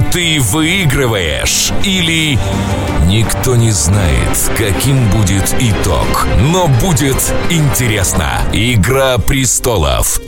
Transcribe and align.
ты 0.00 0.40
выигрываешь, 0.40 1.72
или 1.84 2.38
никто 3.06 3.56
не 3.56 3.70
знает, 3.70 4.50
каким 4.56 5.08
будет 5.10 5.54
итог. 5.60 6.26
Но 6.40 6.68
будет 6.68 7.16
интересно. 7.50 8.42
Игра 8.52 9.18
престолов. 9.18 10.20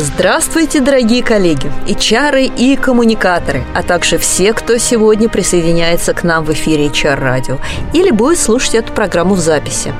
Здравствуйте, 0.00 0.80
дорогие 0.80 1.24
коллеги, 1.24 1.72
и 1.88 1.94
чары, 1.96 2.44
и 2.44 2.76
коммуникаторы, 2.76 3.64
а 3.74 3.82
также 3.82 4.16
все, 4.16 4.52
кто 4.52 4.78
сегодня 4.78 5.28
присоединяется 5.28 6.14
к 6.14 6.22
нам 6.22 6.44
в 6.44 6.52
эфире 6.52 6.86
HR 6.86 7.16
радио 7.16 7.58
или 7.92 8.12
будет 8.12 8.38
слушать 8.38 8.76
эту 8.76 8.92
программу 8.92 9.34
в 9.34 9.40
записи. 9.40 9.92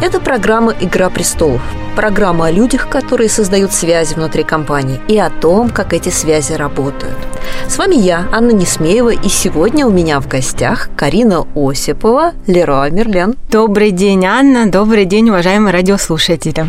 Это 0.00 0.20
программа 0.20 0.72
«Игра 0.80 1.10
престолов», 1.10 1.60
программа 1.96 2.46
о 2.46 2.50
людях, 2.52 2.88
которые 2.88 3.28
создают 3.28 3.72
связи 3.72 4.14
внутри 4.14 4.44
компании 4.44 5.00
и 5.08 5.18
о 5.18 5.28
том, 5.28 5.70
как 5.70 5.92
эти 5.92 6.10
связи 6.10 6.52
работают. 6.52 7.18
С 7.66 7.78
вами 7.78 7.96
я, 7.96 8.28
Анна 8.30 8.52
Несмеева, 8.52 9.10
и 9.10 9.28
сегодня 9.28 9.86
у 9.86 9.90
меня 9.90 10.20
в 10.20 10.28
гостях 10.28 10.88
Карина 10.96 11.48
Осипова, 11.56 12.34
Леруа 12.46 12.88
Мерлен. 12.90 13.34
Добрый 13.50 13.90
день, 13.90 14.24
Анна, 14.24 14.70
добрый 14.70 15.04
день, 15.04 15.30
уважаемые 15.30 15.72
радиослушатели. 15.72 16.68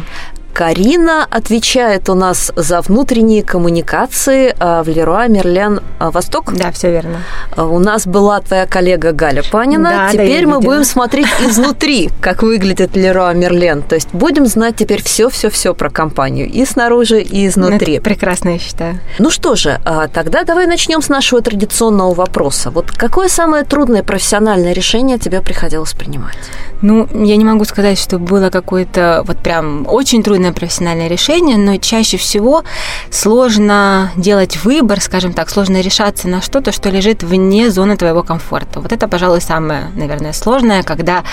Карина 0.54 1.26
отвечает 1.30 2.10
у 2.10 2.14
нас 2.14 2.52
за 2.56 2.82
внутренние 2.82 3.42
коммуникации 3.42 4.56
а, 4.60 4.84
в 4.84 4.88
Леруа 4.88 5.28
Мерлен 5.28 5.82
а, 5.98 6.12
Восток. 6.12 6.54
Да, 6.54 6.72
все 6.72 6.92
верно. 6.92 7.22
А, 7.56 7.66
у 7.66 7.80
нас 7.80 8.06
была 8.06 8.40
твоя 8.40 8.68
коллега 8.68 9.14
Галя 9.14 9.44
Панина. 9.52 9.90
Да, 9.90 10.10
теперь 10.12 10.46
да, 10.46 10.52
мы 10.52 10.58
видела. 10.58 10.72
будем 10.72 10.84
смотреть 10.84 11.28
изнутри, 11.42 12.12
как 12.22 12.44
выглядит 12.44 12.96
Леруа 12.96 13.34
Мерлен. 13.34 13.82
То 13.82 13.96
есть 13.96 14.10
будем 14.14 14.46
знать 14.46 14.76
теперь 14.76 15.02
все-все-все 15.02 15.74
про 15.74 15.90
компанию. 15.90 16.48
И 16.48 16.66
снаружи, 16.66 17.22
и 17.22 17.48
изнутри. 17.48 17.96
Это 17.96 18.04
прекрасно, 18.04 18.50
я 18.50 18.60
считаю. 18.60 19.00
Ну 19.18 19.32
что 19.32 19.56
же, 19.56 19.80
тогда 20.14 20.44
давай 20.44 20.68
начнем 20.68 21.02
с 21.02 21.10
нашего 21.10 21.42
традиционного 21.42 22.14
вопроса. 22.14 22.70
Вот 22.70 22.92
какое 22.92 23.28
самое 23.28 23.64
трудное 23.64 24.04
профессиональное 24.04 24.74
решение 24.74 25.18
тебе 25.18 25.42
приходилось 25.42 25.94
принимать? 25.94 26.38
Ну, 26.82 27.08
я 27.14 27.38
не 27.38 27.46
могу 27.46 27.64
сказать, 27.66 27.98
что 27.98 28.20
было 28.20 28.50
какое-то 28.50 29.24
вот 29.26 29.38
прям 29.38 29.88
очень 29.88 30.22
трудное 30.22 30.43
профессиональное 30.52 31.08
решение, 31.08 31.58
но 31.58 31.78
чаще 31.78 32.18
всего 32.18 32.64
сложно 33.10 34.12
делать 34.16 34.58
выбор, 34.64 35.00
скажем 35.00 35.34
так, 35.34 35.50
сложно 35.50 35.82
решаться 35.82 36.28
на 36.28 36.42
что-то, 36.42 36.72
что 36.72 36.90
лежит 36.90 37.24
вне 37.24 37.70
зоны 37.70 37.96
твоего 37.96 38.24
комфорта. 38.24 38.80
Вот 38.80 38.92
это, 38.92 39.08
пожалуй, 39.08 39.42
самое, 39.42 39.92
наверное, 39.96 40.34
сложное, 40.34 40.84
когда 40.84 41.24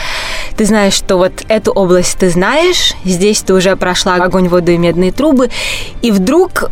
ты 0.56 0.64
знаешь, 0.64 0.94
что 0.94 1.16
вот 1.16 1.44
эту 1.48 1.72
область 1.72 2.18
ты 2.18 2.30
знаешь, 2.30 2.94
здесь 3.04 3.40
ты 3.40 3.54
уже 3.54 3.74
прошла 3.76 4.16
огонь, 4.16 4.48
воду 4.48 4.70
и 4.70 4.78
медные 4.78 5.12
трубы, 5.12 5.50
и 6.02 6.10
вдруг 6.10 6.70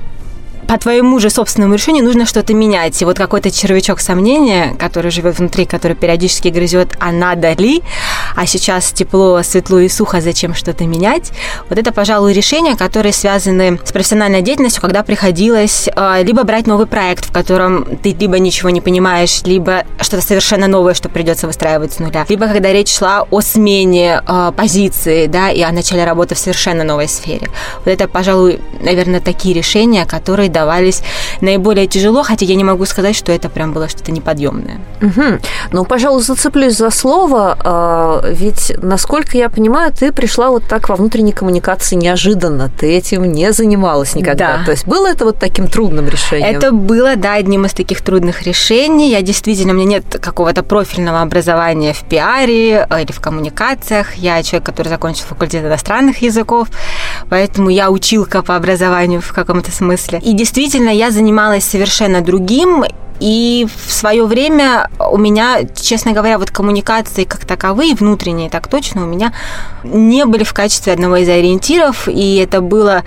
по 0.69 0.77
твоему 0.77 1.19
же 1.19 1.31
собственному 1.31 1.75
решению 1.75 2.05
нужно 2.05 2.27
что-то 2.27 2.53
менять. 2.53 3.01
И 3.01 3.05
вот 3.07 3.17
какой-то 3.17 3.51
червячок 3.51 4.01
сомнения, 4.01 4.77
который 4.79 5.11
живет 5.11 5.39
внутри, 5.39 5.65
который 5.65 5.97
периодически 5.97 6.49
грызет, 6.49 6.95
а 7.01 7.11
надо 7.11 7.55
ли, 7.55 7.83
а 8.37 8.45
сейчас 8.45 8.93
тепло, 8.93 9.43
светло 9.43 9.79
и 9.79 9.89
сухо, 9.89 10.21
зачем 10.21 10.55
что-то 10.55 10.85
менять. 10.85 11.33
Вот 11.71 11.79
это, 11.79 11.91
пожалуй, 11.91 12.35
решения, 12.35 12.77
которые 12.77 13.15
связаны 13.15 13.81
с 13.83 13.93
профессиональной 13.93 14.43
деятельностью, 14.43 14.83
когда 14.83 15.03
приходилось 15.03 15.89
э, 15.89 16.23
либо 16.23 16.45
брать 16.45 16.67
новый 16.67 16.87
проект, 16.87 17.25
в 17.25 17.33
котором 17.33 17.87
ты 18.03 18.13
либо 18.13 18.39
ничего 18.39 18.69
не 18.69 18.83
понимаешь, 18.83 19.41
либо 19.45 19.85
что-то 20.03 20.21
совершенно 20.21 20.67
новое, 20.67 20.93
что 20.93 21.09
придется 21.09 21.47
выстраивать 21.47 21.95
с 21.95 21.99
нуля, 21.99 22.27
либо 22.29 22.47
когда 22.47 22.71
речь 22.75 22.95
шла 22.95 23.23
о 23.31 23.41
смене 23.41 24.21
э, 24.27 24.53
позиции, 24.55 25.29
да, 25.29 25.51
и 25.51 25.63
о 25.63 25.73
начале 25.73 26.05
работы 26.05 26.35
в 26.35 26.39
совершенно 26.39 26.85
новой 26.85 27.09
сфере. 27.09 27.49
Вот 27.79 27.89
это, 27.89 28.07
пожалуй, 28.07 28.61
наверное, 28.83 29.21
такие 29.21 29.55
решения, 29.55 30.05
которые 30.05 30.51
давались 30.59 31.03
наиболее 31.41 31.87
тяжело, 31.87 32.23
хотя 32.23 32.45
я 32.47 32.55
не 32.55 32.65
могу 32.65 32.85
сказать, 32.85 33.17
что 33.17 33.33
это 33.33 33.49
прям 33.49 33.73
было 33.73 33.89
что-то 33.89 34.13
неподъемное. 34.13 34.81
Угу. 35.03 35.39
Ну, 35.73 35.85
пожалуй, 35.85 36.23
зацеплюсь 36.23 36.77
за 36.77 36.91
слово, 36.91 38.23
ведь, 38.29 38.73
насколько 38.83 39.37
я 39.39 39.49
понимаю, 39.49 39.93
ты 39.93 40.13
пришла 40.13 40.51
вот 40.51 40.65
так 40.69 40.89
во 40.89 40.97
внутренней 40.97 41.33
коммуникации 41.33 41.97
неожиданно, 41.97 42.71
ты 42.79 42.97
этим 42.97 43.25
не 43.33 43.53
занималась 43.53 44.15
никогда. 44.15 44.59
Да. 44.59 44.65
То 44.65 44.71
есть 44.73 44.87
было 44.87 45.07
это 45.07 45.25
вот 45.25 45.39
таким 45.39 45.69
трудным 45.69 46.09
решением? 46.09 46.57
Это 46.57 46.73
было, 46.73 47.17
да, 47.17 47.35
одним 47.35 47.67
из 47.67 47.73
таких 47.73 48.01
трудных 48.03 48.43
решений. 48.43 49.11
Я 49.11 49.23
действительно, 49.23 49.73
у 49.73 49.77
меня 49.77 49.87
нет 49.87 50.19
какого-то 50.21 50.63
профильного 50.63 51.23
образования 51.23 51.93
в 51.93 52.03
пиаре 52.05 52.87
э, 52.89 53.03
или 53.03 53.13
в 53.13 53.21
коммуникациях. 53.21 54.15
Я 54.15 54.43
человек, 54.43 54.67
который 54.67 54.89
закончил 54.89 55.25
факультет 55.25 55.65
иностранных 55.65 56.23
языков, 56.23 56.69
поэтому 57.29 57.71
я 57.71 57.91
училка 57.91 58.43
по 58.43 58.57
образованию 58.57 59.21
в 59.21 59.33
каком-то 59.33 59.71
смысле. 59.71 60.21
И 60.23 60.33
действительно, 60.33 60.91
я 60.91 61.11
занималась 61.11 61.65
совершенно 61.65 62.21
другим, 62.21 62.85
и 63.21 63.67
в 63.87 63.93
свое 63.93 64.25
время 64.25 64.91
у 64.99 65.17
меня, 65.17 65.61
честно 65.75 66.13
говоря, 66.13 66.39
вот 66.39 66.51
коммуникации 66.51 67.25
как 67.25 67.45
таковые, 67.45 67.95
внутренние 67.95 68.51
так 68.51 68.69
точно, 68.69 69.05
у 69.05 69.07
меня 69.07 69.33
не 69.85 70.25
были 70.25 70.45
в 70.45 70.53
качестве 70.53 70.93
одного 70.93 71.17
из 71.17 71.29
ориентиров, 71.29 72.09
и 72.09 72.37
это 72.37 72.61
было 72.61 73.03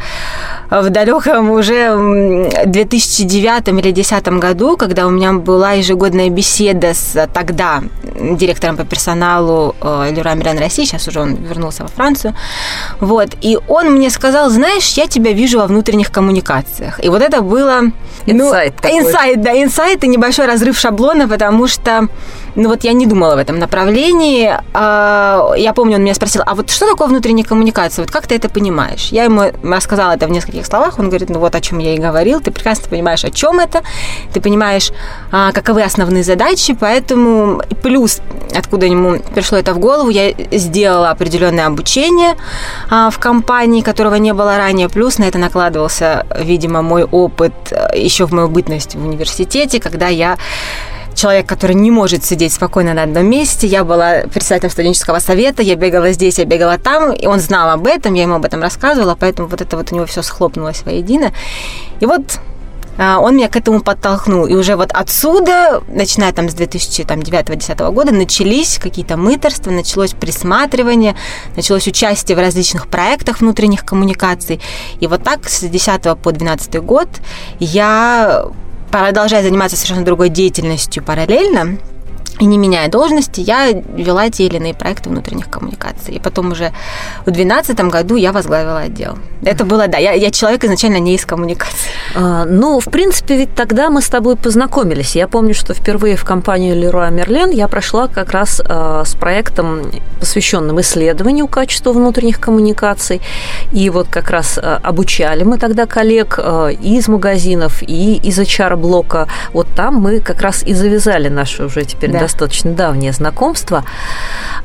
в 0.69 0.89
далеком 0.89 1.49
уже 1.51 2.49
2009 2.65 3.67
или 3.67 3.91
2010 3.91 4.27
году, 4.39 4.77
когда 4.77 5.05
у 5.07 5.09
меня 5.09 5.33
была 5.33 5.73
ежегодная 5.73 6.29
беседа 6.29 6.93
с 6.93 7.27
тогда 7.33 7.83
директором 8.03 8.77
по 8.77 8.85
персоналу 8.85 9.75
Леруа 9.81 10.33
Мирен 10.33 10.57
России, 10.57 10.85
сейчас 10.85 11.07
уже 11.07 11.19
он 11.19 11.35
вернулся 11.35 11.83
во 11.83 11.89
Францию, 11.89 12.35
вот, 12.99 13.29
и 13.41 13.57
он 13.67 13.91
мне 13.91 14.09
сказал, 14.09 14.49
знаешь, 14.49 14.93
я 14.93 15.07
тебя 15.07 15.33
вижу 15.33 15.59
во 15.59 15.67
внутренних 15.67 16.11
коммуникациях, 16.11 17.03
и 17.03 17.09
вот 17.09 17.21
это 17.21 17.41
было... 17.41 17.91
Инсайт 18.25 18.75
ну, 18.83 18.89
инсайт, 18.99 19.41
да, 19.41 19.51
инсайт, 19.61 20.00
это 20.01 20.07
небольшой 20.07 20.47
разрыв 20.47 20.79
шаблона, 20.79 21.27
потому 21.27 21.67
что, 21.67 22.07
ну 22.55 22.69
вот 22.69 22.83
я 22.83 22.93
не 22.93 23.05
думала 23.05 23.35
в 23.35 23.37
этом 23.37 23.59
направлении. 23.59 24.45
Я 24.73 25.73
помню, 25.75 25.97
он 25.97 26.03
меня 26.03 26.15
спросил, 26.15 26.41
а 26.43 26.55
вот 26.55 26.71
что 26.71 26.89
такое 26.89 27.07
внутренняя 27.07 27.45
коммуникация? 27.45 28.03
Вот 28.03 28.11
как 28.11 28.25
ты 28.25 28.33
это 28.35 28.49
понимаешь? 28.49 29.09
Я 29.09 29.25
ему 29.25 29.51
рассказала 29.63 30.13
это 30.13 30.25
в 30.25 30.31
нескольких 30.31 30.65
словах. 30.65 30.97
Он 30.97 31.09
говорит, 31.09 31.29
ну 31.29 31.37
вот 31.37 31.53
о 31.53 31.61
чем 31.61 31.77
я 31.77 31.93
и 31.93 31.99
говорил. 31.99 32.41
Ты 32.41 32.49
прекрасно 32.49 32.89
понимаешь, 32.89 33.23
о 33.23 33.29
чем 33.29 33.59
это. 33.59 33.83
Ты 34.33 34.41
понимаешь, 34.41 34.91
каковы 35.29 35.83
основные 35.83 36.23
задачи. 36.23 36.75
Поэтому 36.79 37.61
плюс, 37.83 38.21
откуда 38.55 38.87
ему 38.87 39.19
пришло 39.35 39.59
это 39.59 39.75
в 39.75 39.77
голову, 39.77 40.09
я 40.09 40.33
сделала 40.51 41.11
определенное 41.11 41.67
обучение 41.67 42.35
в 42.89 43.13
компании, 43.19 43.81
которого 43.81 44.15
не 44.15 44.33
было 44.33 44.57
ранее. 44.57 44.89
Плюс 44.89 45.19
на 45.19 45.25
это 45.25 45.37
накладывался, 45.37 46.25
видимо, 46.39 46.81
мой 46.81 47.03
опыт 47.03 47.53
еще 47.93 48.25
в 48.25 48.31
мою 48.31 48.47
бытность 48.47 48.95
в 48.95 49.05
университете, 49.05 49.79
когда 49.91 50.07
я 50.07 50.37
человек, 51.13 51.45
который 51.45 51.75
не 51.75 51.91
может 51.91 52.23
сидеть 52.23 52.53
спокойно 52.53 52.93
на 52.93 53.03
одном 53.03 53.25
месте. 53.25 53.67
Я 53.67 53.83
была 53.83 54.21
председателем 54.33 54.71
студенческого 54.71 55.19
совета, 55.19 55.61
я 55.61 55.75
бегала 55.75 56.13
здесь, 56.13 56.39
я 56.39 56.45
бегала 56.45 56.77
там, 56.77 57.11
и 57.11 57.27
он 57.27 57.39
знал 57.39 57.69
об 57.69 57.85
этом, 57.85 58.13
я 58.13 58.23
ему 58.23 58.35
об 58.35 58.45
этом 58.45 58.61
рассказывала, 58.61 59.15
поэтому 59.19 59.47
вот 59.47 59.61
это 59.61 59.77
вот 59.77 59.91
у 59.91 59.95
него 59.95 60.05
все 60.05 60.21
схлопнулось 60.21 60.83
воедино. 60.83 61.31
И 61.99 62.05
вот 62.05 62.39
он 62.97 63.35
меня 63.35 63.49
к 63.49 63.55
этому 63.55 63.81
подтолкнул. 63.81 64.45
И 64.45 64.53
уже 64.53 64.75
вот 64.75 64.91
отсюда, 64.93 65.81
начиная 65.87 66.33
там 66.33 66.49
с 66.49 66.55
2009-2010 66.55 67.91
года, 67.91 68.11
начались 68.11 68.77
какие-то 68.77 69.17
мыторства, 69.17 69.71
началось 69.71 70.13
присматривание, 70.13 71.15
началось 71.55 71.87
участие 71.87 72.35
в 72.35 72.39
различных 72.39 72.87
проектах 72.87 73.41
внутренних 73.41 73.85
коммуникаций. 73.85 74.61
И 74.99 75.07
вот 75.07 75.23
так 75.23 75.49
с 75.49 75.61
10 75.61 76.17
по 76.21 76.31
12 76.31 76.75
год 76.83 77.07
я 77.59 78.45
продолжая 78.91 79.41
заниматься 79.41 79.77
совершенно 79.77 80.05
другой 80.05 80.29
деятельностью 80.29 81.03
параллельно, 81.03 81.77
и 82.41 82.45
не 82.45 82.57
меняя 82.57 82.89
должности, 82.89 83.39
я 83.39 83.71
вела 83.71 84.29
те 84.31 84.47
или 84.47 84.57
иные 84.57 84.73
проекты 84.73 85.09
внутренних 85.09 85.47
коммуникаций. 85.47 86.15
И 86.15 86.19
потом 86.19 86.51
уже 86.51 86.71
в 87.21 87.31
2012 87.31 87.79
году 87.81 88.15
я 88.15 88.31
возглавила 88.31 88.79
отдел. 88.79 89.19
Это 89.43 89.63
было, 89.63 89.87
да, 89.87 89.99
я, 89.99 90.13
я 90.13 90.31
человек 90.31 90.63
изначально 90.63 90.97
не 90.97 91.13
из 91.13 91.23
коммуникации. 91.23 91.91
А, 92.15 92.45
ну, 92.45 92.79
в 92.79 92.85
принципе, 92.85 93.37
ведь 93.37 93.53
тогда 93.53 93.91
мы 93.91 94.01
с 94.01 94.09
тобой 94.09 94.37
познакомились. 94.37 95.15
Я 95.15 95.27
помню, 95.27 95.53
что 95.53 95.75
впервые 95.75 96.15
в 96.15 96.25
компанию 96.25 96.75
Leroy 96.75 97.11
Merlin 97.11 97.53
я 97.53 97.67
прошла 97.67 98.07
как 98.07 98.31
раз 98.31 98.59
а, 98.65 99.03
с 99.05 99.13
проектом, 99.13 99.91
посвященным 100.19 100.81
исследованию 100.81 101.47
качества 101.47 101.93
внутренних 101.93 102.39
коммуникаций. 102.39 103.21
И 103.71 103.91
вот 103.91 104.07
как 104.07 104.31
раз 104.31 104.57
а, 104.57 104.79
обучали 104.81 105.43
мы 105.43 105.59
тогда 105.59 105.85
коллег 105.85 106.39
а, 106.39 106.69
и 106.69 106.97
из 106.97 107.07
магазинов, 107.07 107.83
и 107.83 108.15
из 108.15 108.39
HR-блока. 108.39 109.27
Вот 109.53 109.67
там 109.75 109.97
мы 109.97 110.21
как 110.21 110.41
раз 110.41 110.63
и 110.63 110.73
завязали 110.73 111.29
наши 111.29 111.63
уже 111.63 111.85
теперь 111.85 112.11
да 112.11 112.30
достаточно 112.31 112.71
давнее 112.71 113.11
знакомство. 113.11 113.83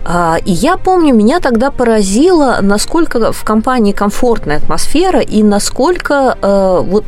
А, 0.04 0.36
и 0.44 0.52
я 0.52 0.76
помню, 0.76 1.14
меня 1.14 1.40
тогда 1.40 1.70
поразило, 1.70 2.58
насколько 2.62 3.32
в 3.32 3.44
компании 3.44 3.92
комфортная 3.92 4.58
атмосфера 4.58 5.20
и 5.20 5.42
насколько 5.42 6.36
э, 6.40 6.80
вот 6.84 7.04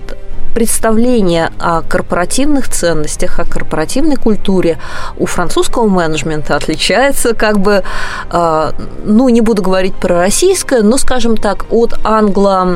представление 0.55 1.53
о 1.61 1.83
корпоративных 1.83 2.69
ценностях, 2.69 3.39
о 3.39 3.45
корпоративной 3.45 4.17
культуре 4.17 4.79
у 5.17 5.27
французского 5.27 5.87
менеджмента 5.87 6.57
отличается 6.57 7.35
как 7.35 7.61
бы, 7.61 7.85
э, 8.33 8.73
ну, 9.05 9.29
не 9.29 9.41
буду 9.41 9.63
говорить 9.63 9.95
про 9.95 10.19
российское, 10.19 10.83
но, 10.83 10.97
скажем 10.99 11.37
так, 11.37 11.67
от 11.71 11.95
англо, 12.03 12.67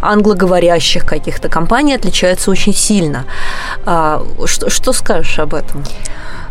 англоговорящих 0.00 1.04
каких-то 1.04 1.48
компаний 1.48 1.94
отличается 1.94 2.50
очень 2.50 2.74
сильно. 2.74 3.24
А, 3.86 4.22
что, 4.46 4.68
что 4.68 4.92
скажешь 4.92 5.38
об 5.38 5.54
этом? 5.54 5.84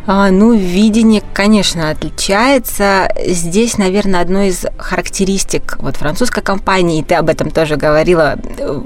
А, 0.06 0.32
ну, 0.32 0.54
видение, 0.54 1.24
конечно, 1.34 1.90
отличается. 1.90 3.08
Здесь, 3.26 3.78
наверное, 3.78 4.22
одной 4.22 4.50
из 4.50 4.66
характеристик 4.78 5.78
вот 5.80 5.96
французской 5.96 6.42
компании, 6.42 7.00
и 7.00 7.04
ты 7.04 7.16
об 7.16 7.30
этом 7.30 7.52
тоже 7.52 7.78
говорила, 7.78 8.36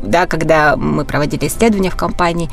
да, 0.03 0.27
когда 0.27 0.75
мы 0.75 1.05
проводили 1.05 1.47
исследования 1.47 1.89
в 1.89 1.95
компании, 1.95 2.49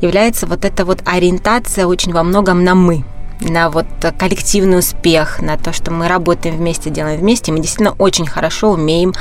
является 0.00 0.46
вот 0.46 0.64
эта 0.64 0.84
вот 0.84 1.02
ориентация 1.04 1.86
очень 1.86 2.12
во 2.12 2.22
многом 2.22 2.62
на 2.62 2.74
«мы» 2.74 3.04
на 3.40 3.70
вот 3.70 3.86
коллективный 4.18 4.78
успех, 4.78 5.40
на 5.40 5.56
то, 5.56 5.72
что 5.72 5.90
мы 5.90 6.08
работаем 6.08 6.56
вместе, 6.56 6.90
делаем 6.90 7.20
вместе. 7.20 7.52
Мы 7.52 7.58
действительно 7.58 7.94
очень 7.98 8.26
хорошо 8.26 8.72
умеем 8.72 9.12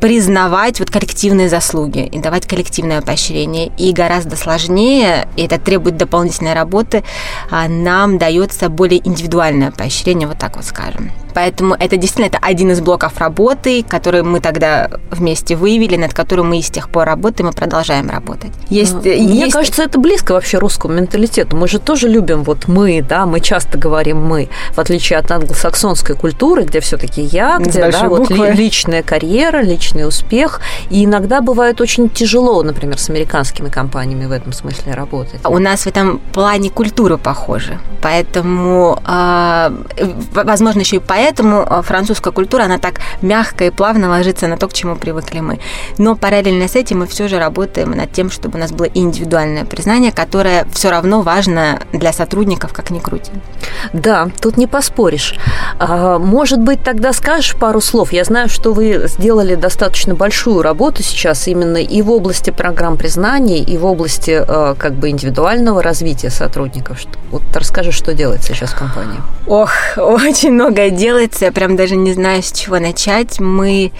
признавать 0.00 0.80
вот 0.80 0.90
коллективные 0.90 1.48
заслуги 1.48 2.06
и 2.06 2.18
давать 2.18 2.46
коллективное 2.46 3.02
поощрение. 3.02 3.70
И 3.78 3.92
гораздо 3.92 4.36
сложнее, 4.36 5.28
и 5.36 5.44
это 5.44 5.58
требует 5.58 5.96
дополнительной 5.96 6.54
работы, 6.54 7.04
а 7.50 7.68
нам 7.68 8.18
дается 8.18 8.68
более 8.68 9.06
индивидуальное 9.06 9.70
поощрение, 9.70 10.26
вот 10.26 10.38
так 10.38 10.56
вот 10.56 10.64
скажем. 10.64 11.10
Поэтому 11.34 11.74
это 11.74 11.96
действительно 11.96 12.26
это 12.26 12.38
один 12.40 12.70
из 12.70 12.80
блоков 12.80 13.18
работы, 13.18 13.82
который 13.82 14.22
мы 14.22 14.40
тогда 14.40 14.90
вместе 15.10 15.56
выявили, 15.56 15.96
над 15.96 16.14
которым 16.14 16.50
мы 16.50 16.60
с 16.60 16.70
тех 16.70 16.90
пор 16.90 17.06
работаем 17.06 17.50
и 17.50 17.52
продолжаем 17.52 18.10
работать. 18.10 18.52
Есть, 18.68 18.94
Мне 19.04 19.44
есть... 19.44 19.52
кажется, 19.52 19.82
это 19.82 19.98
близко 19.98 20.32
вообще 20.32 20.58
русскому 20.58 20.94
менталитету. 20.94 21.56
Мы 21.56 21.68
же 21.68 21.78
тоже 21.78 22.08
любим 22.08 22.42
вот 22.42 22.68
мы, 22.68 23.02
да, 23.02 23.26
мы 23.26 23.40
часто 23.40 23.78
говорим 23.78 24.24
мы, 24.24 24.48
в 24.72 24.78
отличие 24.78 25.18
от 25.18 25.30
англосаксонской 25.30 26.16
культуры, 26.16 26.64
где 26.64 26.80
все-таки 26.80 27.22
я, 27.22 27.58
где 27.58 27.90
да, 27.90 28.08
вот 28.08 28.30
личная 28.30 29.02
карьера, 29.02 29.62
личный 29.62 30.06
успех. 30.06 30.60
И 30.90 31.04
иногда 31.04 31.40
бывает 31.40 31.80
очень 31.80 32.08
тяжело, 32.08 32.62
например, 32.62 32.98
с 32.98 33.08
американскими 33.10 33.68
компаниями 33.68 34.26
в 34.26 34.32
этом 34.32 34.52
смысле 34.52 34.94
работать. 34.94 35.40
У 35.44 35.58
нас 35.58 35.82
в 35.82 35.86
этом 35.86 36.18
плане 36.32 36.70
культура 36.70 37.16
похожа. 37.16 37.78
Поэтому, 38.02 38.98
а, 39.04 39.72
возможно, 40.34 40.80
еще 40.80 40.96
и 40.96 40.98
поэтому 40.98 41.21
поэтому 41.22 41.64
э, 41.68 41.82
французская 41.82 42.32
культура, 42.32 42.64
она 42.64 42.78
так 42.78 42.94
мягко 43.22 43.64
и 43.64 43.70
плавно 43.70 44.08
ложится 44.08 44.48
на 44.48 44.56
то, 44.56 44.66
к 44.66 44.72
чему 44.72 44.96
привыкли 44.96 45.40
мы. 45.40 45.60
Но 45.98 46.16
параллельно 46.16 46.66
с 46.66 46.74
этим 46.74 46.98
мы 47.00 47.06
все 47.06 47.28
же 47.28 47.38
работаем 47.38 47.92
над 47.92 48.12
тем, 48.12 48.30
чтобы 48.30 48.58
у 48.58 48.60
нас 48.60 48.72
было 48.72 48.86
индивидуальное 48.86 49.64
признание, 49.64 50.10
которое 50.10 50.66
все 50.72 50.90
равно 50.90 51.22
важно 51.22 51.80
для 51.92 52.12
сотрудников, 52.12 52.72
как 52.72 52.90
ни 52.90 52.98
крути. 52.98 53.30
Да, 53.92 54.28
тут 54.40 54.56
не 54.56 54.66
поспоришь. 54.66 55.36
А, 55.78 56.18
может 56.18 56.58
быть, 56.58 56.82
тогда 56.82 57.12
скажешь 57.12 57.54
пару 57.54 57.80
слов? 57.80 58.12
Я 58.12 58.24
знаю, 58.24 58.48
что 58.48 58.72
вы 58.72 59.04
сделали 59.06 59.54
достаточно 59.54 60.14
большую 60.14 60.62
работу 60.62 61.02
сейчас 61.02 61.46
именно 61.46 61.76
и 61.76 62.02
в 62.02 62.10
области 62.10 62.50
программ 62.50 62.96
признания, 62.96 63.58
и 63.58 63.78
в 63.78 63.86
области 63.86 64.42
э, 64.46 64.74
как 64.76 64.94
бы 64.94 65.10
индивидуального 65.10 65.82
развития 65.82 66.30
сотрудников. 66.30 66.98
Вот 67.30 67.42
расскажи, 67.54 67.92
что 67.92 68.12
делается 68.12 68.54
сейчас 68.54 68.72
в 68.72 68.78
компании. 68.78 69.20
Ох, 69.46 69.70
очень 69.96 70.52
многое 70.52 70.90
делается, 70.90 71.11
я 71.18 71.52
прям 71.52 71.76
даже 71.76 71.96
не 71.96 72.12
знаю, 72.12 72.42
с 72.42 72.52
чего 72.52 72.78
начать. 72.78 73.40
Мы, 73.40 73.92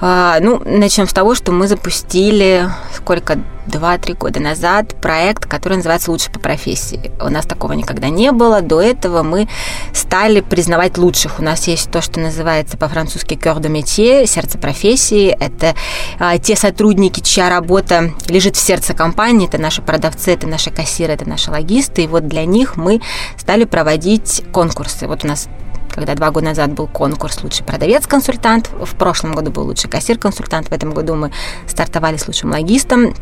а, 0.00 0.38
ну, 0.40 0.62
начнем 0.64 1.08
с 1.08 1.12
того, 1.12 1.34
что 1.34 1.52
мы 1.52 1.68
запустили 1.68 2.68
сколько 2.94 3.38
2-3 3.68 4.14
года 4.14 4.40
назад 4.40 4.94
проект, 5.00 5.46
который 5.46 5.74
называется 5.74 6.10
«Лучше 6.10 6.30
по 6.30 6.40
профессии». 6.40 7.12
У 7.20 7.28
нас 7.28 7.46
такого 7.46 7.72
никогда 7.74 8.08
не 8.08 8.32
было. 8.32 8.62
До 8.62 8.80
этого 8.80 9.22
мы 9.22 9.48
стали 9.92 10.40
признавать 10.40 10.98
лучших. 10.98 11.38
У 11.38 11.42
нас 11.42 11.68
есть 11.68 11.90
то, 11.90 12.00
что 12.00 12.18
называется 12.20 12.76
по-французски 12.76 13.34
«cœur 13.34 13.60
de 13.60 13.70
métier», 13.70 14.26
«сердце 14.26 14.58
профессии». 14.58 15.36
Это 15.38 15.74
а, 16.18 16.38
те 16.38 16.56
сотрудники, 16.56 17.20
чья 17.20 17.50
работа 17.50 18.12
лежит 18.28 18.56
в 18.56 18.60
сердце 18.60 18.94
компании. 18.94 19.46
Это 19.46 19.58
наши 19.58 19.82
продавцы, 19.82 20.32
это 20.32 20.46
наши 20.46 20.70
кассиры, 20.70 21.12
это 21.12 21.28
наши 21.28 21.50
логисты. 21.50 22.04
И 22.04 22.06
вот 22.06 22.26
для 22.26 22.44
них 22.46 22.76
мы 22.76 23.00
стали 23.36 23.64
проводить 23.64 24.42
конкурсы. 24.52 25.06
Вот 25.06 25.24
у 25.24 25.28
нас 25.28 25.48
когда 25.98 26.14
два 26.14 26.30
года 26.30 26.46
назад 26.46 26.72
был 26.72 26.86
конкурс 26.86 27.42
«Лучший 27.42 27.64
продавец-консультант», 27.64 28.70
в 28.80 28.94
прошлом 28.94 29.32
году 29.32 29.50
был 29.50 29.64
«Лучший 29.64 29.90
кассир-консультант», 29.90 30.68
в 30.68 30.72
этом 30.72 30.92
году 30.92 31.16
мы 31.16 31.32
стартовали 31.66 32.16
с 32.16 32.28
«Лучшим 32.28 32.52
логистом», 32.52 33.14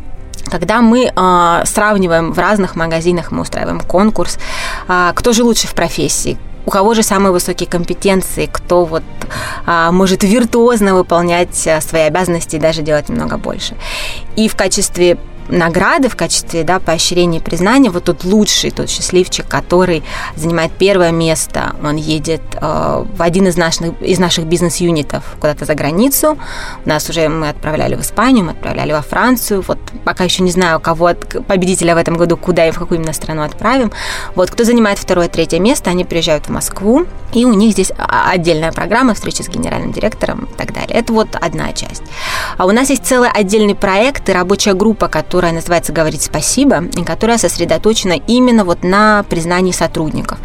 когда 0.50 0.82
мы 0.82 1.06
э, 1.06 1.62
сравниваем 1.64 2.32
в 2.32 2.38
разных 2.38 2.76
магазинах, 2.76 3.32
мы 3.32 3.42
устраиваем 3.42 3.80
конкурс, 3.80 4.38
э, 4.88 5.12
кто 5.14 5.32
же 5.32 5.42
лучше 5.42 5.66
в 5.66 5.74
профессии, 5.74 6.36
у 6.66 6.70
кого 6.70 6.92
же 6.92 7.02
самые 7.02 7.32
высокие 7.32 7.68
компетенции, 7.68 8.48
кто 8.52 8.84
вот 8.84 9.04
а, 9.66 9.92
может 9.92 10.24
виртуозно 10.24 10.96
выполнять 10.96 11.54
свои 11.54 12.02
обязанности 12.02 12.56
и 12.56 12.58
даже 12.58 12.82
делать 12.82 13.08
немного 13.08 13.38
больше. 13.38 13.76
И 14.34 14.48
в 14.48 14.56
качестве 14.56 15.16
награды 15.48 16.08
в 16.08 16.16
качестве 16.16 16.64
да, 16.64 16.78
поощрения 16.78 17.38
и 17.38 17.40
признания. 17.40 17.90
Вот 17.90 18.04
тот 18.04 18.24
лучший, 18.24 18.70
тот 18.70 18.88
счастливчик, 18.88 19.46
который 19.46 20.02
занимает 20.34 20.72
первое 20.72 21.12
место, 21.12 21.74
он 21.82 21.96
едет 21.96 22.42
э, 22.54 23.04
в 23.16 23.22
один 23.22 23.46
из 23.46 23.56
наших, 23.56 24.00
из 24.00 24.18
наших 24.18 24.46
бизнес-юнитов 24.46 25.24
куда-то 25.40 25.64
за 25.64 25.74
границу. 25.74 26.38
У 26.84 26.88
нас 26.88 27.08
уже 27.08 27.28
мы 27.28 27.48
отправляли 27.48 27.94
в 27.94 28.00
Испанию, 28.00 28.44
мы 28.44 28.52
отправляли 28.52 28.92
во 28.92 29.02
Францию. 29.02 29.62
Вот 29.66 29.78
пока 30.04 30.24
еще 30.24 30.42
не 30.42 30.50
знаю, 30.50 30.80
кого 30.80 31.06
от 31.06 31.46
победителя 31.46 31.94
в 31.94 31.98
этом 31.98 32.16
году, 32.16 32.36
куда 32.36 32.66
и 32.66 32.70
в 32.70 32.78
какую 32.78 32.98
именно 32.98 33.12
страну 33.12 33.42
отправим. 33.42 33.92
Вот 34.34 34.50
кто 34.50 34.64
занимает 34.64 34.98
второе, 34.98 35.28
третье 35.28 35.60
место, 35.60 35.90
они 35.90 36.04
приезжают 36.04 36.46
в 36.46 36.50
Москву, 36.50 37.06
и 37.32 37.44
у 37.44 37.52
них 37.52 37.72
здесь 37.72 37.92
отдельная 37.98 38.72
программа, 38.72 39.14
встречи 39.14 39.42
с 39.42 39.48
генеральным 39.48 39.92
директором 39.92 40.48
и 40.52 40.56
так 40.56 40.72
далее. 40.72 40.98
Это 40.98 41.12
вот 41.12 41.28
одна 41.40 41.72
часть. 41.72 42.02
А 42.56 42.66
у 42.66 42.72
нас 42.72 42.90
есть 42.90 43.04
целый 43.04 43.30
отдельный 43.30 43.74
проект 43.74 44.28
и 44.28 44.32
рабочая 44.32 44.74
группа, 44.74 45.08
которая 45.08 45.35
которая 45.36 45.52
называется 45.52 45.92
«Говорить 45.92 46.22
спасибо», 46.22 46.84
и 46.96 47.04
которая 47.04 47.36
сосредоточена 47.36 48.14
именно 48.26 48.64
вот 48.64 48.82
на 48.82 49.22
признании 49.28 49.70
сотрудников. 49.70 50.38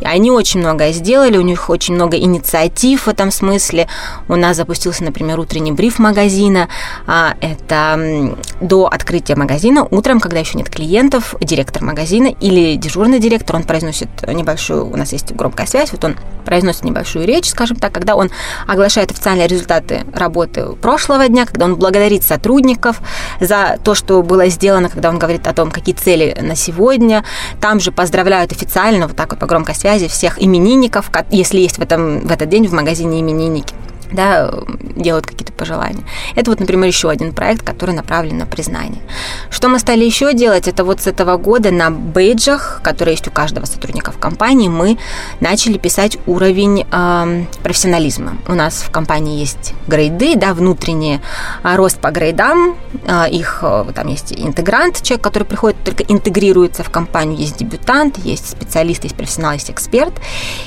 И 0.00 0.04
они 0.04 0.30
очень 0.30 0.60
многое 0.60 0.92
сделали, 0.92 1.38
у 1.38 1.40
них 1.40 1.70
очень 1.70 1.94
много 1.94 2.18
инициатив 2.18 3.06
в 3.06 3.08
этом 3.08 3.30
смысле. 3.30 3.88
У 4.28 4.36
нас 4.36 4.58
запустился, 4.58 5.02
например, 5.02 5.40
утренний 5.40 5.72
бриф 5.72 5.98
магазина. 5.98 6.68
А, 7.06 7.36
это 7.40 8.36
до 8.60 8.86
открытия 8.86 9.34
магазина 9.34 9.88
утром, 9.90 10.20
когда 10.20 10.40
еще 10.40 10.58
нет 10.58 10.68
клиентов, 10.68 11.34
директор 11.40 11.82
магазина 11.82 12.26
или 12.26 12.76
дежурный 12.76 13.20
директор, 13.20 13.56
он 13.56 13.62
произносит 13.62 14.10
небольшую, 14.28 14.86
у 14.86 14.96
нас 14.96 15.12
есть 15.12 15.32
громкая 15.32 15.66
связь, 15.66 15.90
вот 15.92 16.04
он 16.04 16.16
произносит 16.44 16.84
небольшую 16.84 17.26
речь, 17.26 17.48
скажем 17.48 17.78
так, 17.78 17.92
когда 17.92 18.14
он 18.14 18.30
оглашает 18.68 19.10
официальные 19.10 19.48
результаты 19.48 20.04
работы 20.12 20.66
прошлого 20.80 21.26
дня, 21.28 21.46
когда 21.46 21.64
он 21.64 21.76
благодарит 21.76 22.22
сотрудников 22.22 23.00
за 23.40 23.78
то, 23.82 23.94
что 23.94 24.22
было 24.22 24.33
было 24.34 24.48
сделано, 24.48 24.88
когда 24.88 25.10
он 25.10 25.18
говорит 25.18 25.46
о 25.46 25.52
том, 25.52 25.70
какие 25.70 25.94
цели 25.94 26.36
на 26.40 26.56
сегодня. 26.56 27.24
Там 27.60 27.78
же 27.78 27.92
поздравляют 27.92 28.50
официально, 28.50 29.06
вот 29.06 29.16
так 29.16 29.30
вот 29.30 29.38
по 29.38 29.46
громкой 29.46 29.76
связи, 29.76 30.08
всех 30.08 30.42
именинников, 30.42 31.10
если 31.30 31.60
есть 31.60 31.78
в, 31.78 31.82
этом, 31.82 32.26
в 32.26 32.32
этот 32.32 32.48
день 32.48 32.66
в 32.66 32.72
магазине 32.72 33.20
именинники 33.20 33.74
да, 34.12 34.50
делают 34.96 35.26
какие-то 35.26 35.52
пожелания. 35.52 36.04
Это 36.34 36.50
вот, 36.50 36.60
например, 36.60 36.86
еще 36.86 37.10
один 37.10 37.32
проект, 37.32 37.62
который 37.62 37.94
направлен 37.94 38.38
на 38.38 38.46
признание. 38.46 39.02
Что 39.50 39.68
мы 39.68 39.78
стали 39.78 40.04
еще 40.04 40.34
делать? 40.34 40.68
Это 40.68 40.84
вот 40.84 41.00
с 41.00 41.06
этого 41.06 41.36
года 41.36 41.70
на 41.70 41.90
бейджах, 41.90 42.80
которые 42.82 43.14
есть 43.14 43.28
у 43.28 43.30
каждого 43.30 43.64
сотрудника 43.64 44.12
в 44.12 44.18
компании, 44.18 44.68
мы 44.68 44.98
начали 45.40 45.78
писать 45.78 46.18
уровень 46.26 46.86
э, 46.90 47.44
профессионализма. 47.62 48.36
У 48.48 48.54
нас 48.54 48.82
в 48.82 48.90
компании 48.90 49.38
есть 49.38 49.74
грейды, 49.86 50.36
да, 50.36 50.54
внутренний 50.54 51.20
а, 51.62 51.76
рост 51.76 51.98
по 51.98 52.10
грейдам, 52.10 52.76
э, 53.06 53.30
их 53.30 53.60
э, 53.62 53.84
там 53.94 54.08
есть 54.08 54.32
интегрант, 54.32 55.02
человек, 55.02 55.22
который 55.22 55.44
приходит, 55.44 55.82
только 55.84 56.02
интегрируется 56.04 56.82
в 56.82 56.90
компанию, 56.90 57.38
есть 57.38 57.58
дебютант, 57.58 58.18
есть 58.18 58.50
специалист, 58.50 59.04
есть 59.04 59.16
профессионал, 59.16 59.52
есть 59.52 59.70
эксперт. 59.70 60.14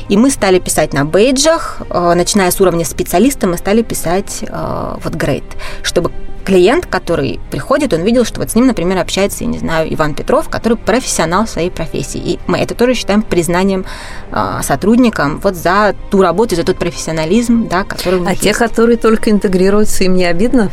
И 0.10 0.18
мы 0.18 0.30
стали 0.30 0.60
писать 0.60 0.94
на 0.94 1.06
бейджах, 1.06 1.82
э, 1.90 2.14
начиная 2.16 2.52
с 2.52 2.60
уровня 2.62 2.86
специалиста, 2.86 3.27
мы 3.48 3.58
стали 3.58 3.82
писать 3.82 4.44
э, 4.48 4.96
вот 5.04 5.16
грейд, 5.16 5.44
чтобы 5.84 6.12
клиент, 6.48 6.86
который 6.86 7.42
приходит, 7.52 7.92
он 7.94 8.04
видел, 8.04 8.24
что 8.24 8.40
вот 8.40 8.52
с 8.52 8.56
ним, 8.56 8.68
например, 8.68 8.98
общается, 9.00 9.44
я 9.44 9.50
не 9.50 9.58
знаю, 9.58 9.94
Иван 9.94 10.14
Петров, 10.14 10.48
который 10.48 10.78
профессионал 10.78 11.46
в 11.46 11.50
своей 11.50 11.70
профессии. 11.70 12.20
И 12.20 12.40
мы 12.48 12.60
это 12.60 12.74
тоже 12.74 12.94
считаем 12.94 13.22
признанием 13.22 13.86
э, 14.32 14.60
сотрудникам 14.64 15.42
вот 15.44 15.56
за 15.56 15.94
ту 16.10 16.22
работу, 16.22 16.56
за 16.56 16.64
тот 16.64 16.80
профессионализм, 16.80 17.68
да, 17.68 17.84
который 17.84 18.26
А 18.26 18.34
те, 18.34 18.54
которые 18.54 18.96
только 18.96 19.30
интегрируются, 19.30 20.06
им 20.06 20.16
не 20.16 20.24
обидно? 20.24 20.72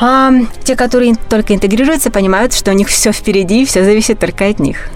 А, 0.00 0.32
те, 0.62 0.76
которые 0.76 1.14
только 1.28 1.54
интегрируются, 1.54 2.10
понимают, 2.10 2.54
что 2.54 2.70
у 2.70 2.74
них 2.74 2.88
все 2.88 3.12
впереди, 3.12 3.62
и 3.62 3.64
все 3.66 3.84
зависит 3.84 4.18
только 4.18 4.46
от 4.46 4.60
них. 4.60 4.88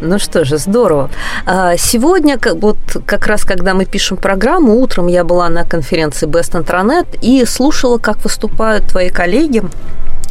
Ну 0.00 0.18
что 0.18 0.44
же, 0.44 0.58
здорово. 0.58 1.10
А, 1.44 1.76
сегодня, 1.76 2.38
вот 2.54 2.78
как 3.06 3.26
раз 3.26 3.44
когда 3.44 3.74
мы 3.74 3.84
пишем 3.84 4.16
программу, 4.16 4.80
утром 4.80 5.08
я 5.08 5.24
была 5.24 5.48
на 5.48 5.64
конференции 5.64 6.26
Best 6.26 6.52
Intranet 6.58 7.18
и 7.20 7.44
слушала, 7.44 7.98
как 7.98 8.24
выступают 8.24 8.86
твои 8.86 9.10
коллеги 9.10 9.62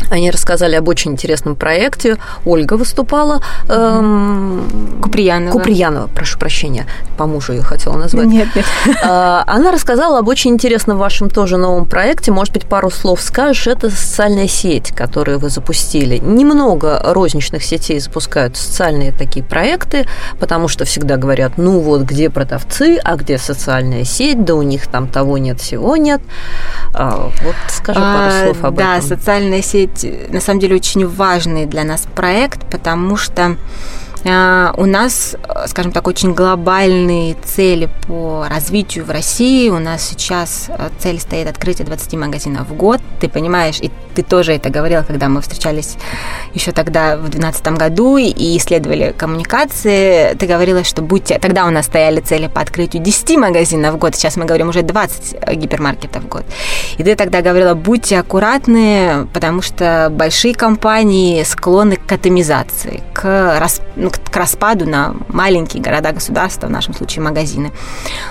они 0.09 0.31
рассказали 0.31 0.75
об 0.75 0.87
очень 0.87 1.11
интересном 1.11 1.55
проекте. 1.55 2.17
Ольга 2.45 2.75
выступала. 2.75 3.41
Эм, 3.69 4.99
Куприянова. 5.01 5.51
Куприянова, 5.51 6.07
прошу 6.07 6.39
прощения. 6.39 6.85
По 7.17 7.25
мужу 7.25 7.53
ее 7.53 7.61
хотела 7.61 7.95
назвать. 7.95 8.27
Нет, 8.27 8.47
нет. 8.55 8.65
А, 9.03 9.43
она 9.47 9.71
рассказала 9.71 10.19
об 10.19 10.27
очень 10.27 10.51
интересном 10.51 10.97
вашем 10.97 11.29
тоже 11.29 11.57
новом 11.57 11.85
проекте. 11.85 12.31
Может 12.31 12.53
быть, 12.53 12.65
пару 12.65 12.89
слов 12.89 13.21
скажешь. 13.21 13.67
Это 13.67 13.89
социальная 13.89 14.47
сеть, 14.47 14.91
которую 14.95 15.39
вы 15.39 15.49
запустили. 15.49 16.17
Немного 16.17 17.01
розничных 17.03 17.63
сетей 17.63 17.99
запускают 17.99 18.57
социальные 18.57 19.11
такие 19.11 19.43
проекты, 19.43 20.07
потому 20.39 20.67
что 20.67 20.85
всегда 20.85 21.17
говорят, 21.17 21.53
ну 21.57 21.79
вот, 21.79 22.01
где 22.01 22.29
продавцы, 22.29 22.99
а 23.03 23.15
где 23.15 23.37
социальная 23.37 24.03
сеть, 24.03 24.43
да 24.43 24.55
у 24.55 24.61
них 24.61 24.87
там 24.87 25.07
того 25.07 25.37
нет, 25.37 25.59
всего 25.59 25.97
нет. 25.97 26.21
А, 26.93 27.31
вот 27.43 27.55
скажи 27.69 27.99
пару 27.99 28.29
а, 28.29 28.43
слов 28.43 28.63
об 28.63 28.75
да, 28.75 28.97
этом. 28.97 29.09
Да, 29.09 29.15
социальная 29.15 29.61
сеть, 29.61 29.90
на 30.29 30.39
самом 30.39 30.59
деле, 30.59 30.75
очень 30.75 31.07
важный 31.07 31.65
для 31.65 31.83
нас 31.83 32.07
проект, 32.15 32.65
потому 32.69 33.17
что 33.17 33.57
у 34.23 34.85
нас, 34.85 35.35
скажем 35.65 35.91
так, 35.91 36.07
очень 36.07 36.33
глобальные 36.33 37.35
цели 37.43 37.89
по 38.07 38.45
развитию 38.47 39.05
в 39.05 39.09
России. 39.09 39.69
У 39.69 39.79
нас 39.79 40.07
сейчас 40.07 40.69
э, 40.69 40.89
цель 40.99 41.19
стоит 41.19 41.47
открытие 41.47 41.87
20 41.87 42.13
магазинов 42.13 42.69
в 42.69 42.75
год. 42.75 43.01
Ты 43.19 43.29
понимаешь, 43.29 43.79
и 43.81 43.89
ты 44.13 44.21
тоже 44.21 44.53
это 44.53 44.69
говорил, 44.69 45.03
когда 45.03 45.27
мы 45.27 45.41
встречались 45.41 45.95
еще 46.53 46.71
тогда 46.71 47.17
в 47.17 47.29
2012 47.29 47.67
году 47.69 48.17
и 48.17 48.57
исследовали 48.57 49.15
коммуникации. 49.17 50.35
Ты 50.35 50.45
говорила, 50.45 50.83
что 50.83 51.01
будьте... 51.01 51.39
Тогда 51.39 51.65
у 51.65 51.71
нас 51.71 51.87
стояли 51.87 52.19
цели 52.19 52.47
по 52.47 52.61
открытию 52.61 53.01
10 53.01 53.37
магазинов 53.37 53.95
в 53.95 53.97
год. 53.97 54.15
Сейчас 54.15 54.37
мы 54.37 54.45
говорим 54.45 54.69
уже 54.69 54.83
20 54.83 55.35
э, 55.41 55.55
гипермаркетов 55.55 56.23
в 56.23 56.27
год. 56.27 56.43
И 56.97 57.03
ты 57.03 57.15
тогда 57.15 57.41
говорила, 57.41 57.73
будьте 57.73 58.19
аккуратны, 58.19 59.27
потому 59.33 59.63
что 59.63 60.09
большие 60.11 60.53
компании 60.53 61.41
склонны 61.43 61.95
к 61.95 62.11
атомизации, 62.11 63.01
к, 63.13 63.57
рас... 63.59 63.81
ну, 63.95 64.10
к 64.17 64.35
распаду 64.35 64.87
на 64.87 65.15
маленькие 65.29 65.81
города-государства, 65.81 66.67
в 66.67 66.71
нашем 66.71 66.93
случае 66.93 67.23
магазины. 67.23 67.71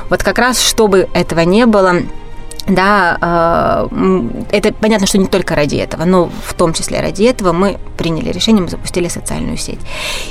Вот 0.08 0.22
как 0.22 0.38
раз, 0.38 0.60
чтобы 0.60 1.08
этого 1.14 1.40
не 1.40 1.66
было, 1.66 2.02
да, 2.66 3.88
э, 3.90 4.28
это 4.52 4.72
понятно, 4.72 5.06
что 5.06 5.18
не 5.18 5.26
только 5.26 5.54
ради 5.54 5.76
этого, 5.76 6.04
но 6.04 6.30
в 6.44 6.54
том 6.54 6.72
числе 6.72 7.00
ради 7.00 7.24
этого 7.24 7.52
мы 7.52 7.78
приняли 7.96 8.30
решение, 8.30 8.62
мы 8.62 8.68
запустили 8.68 9.08
социальную 9.08 9.56
сеть. 9.56 9.80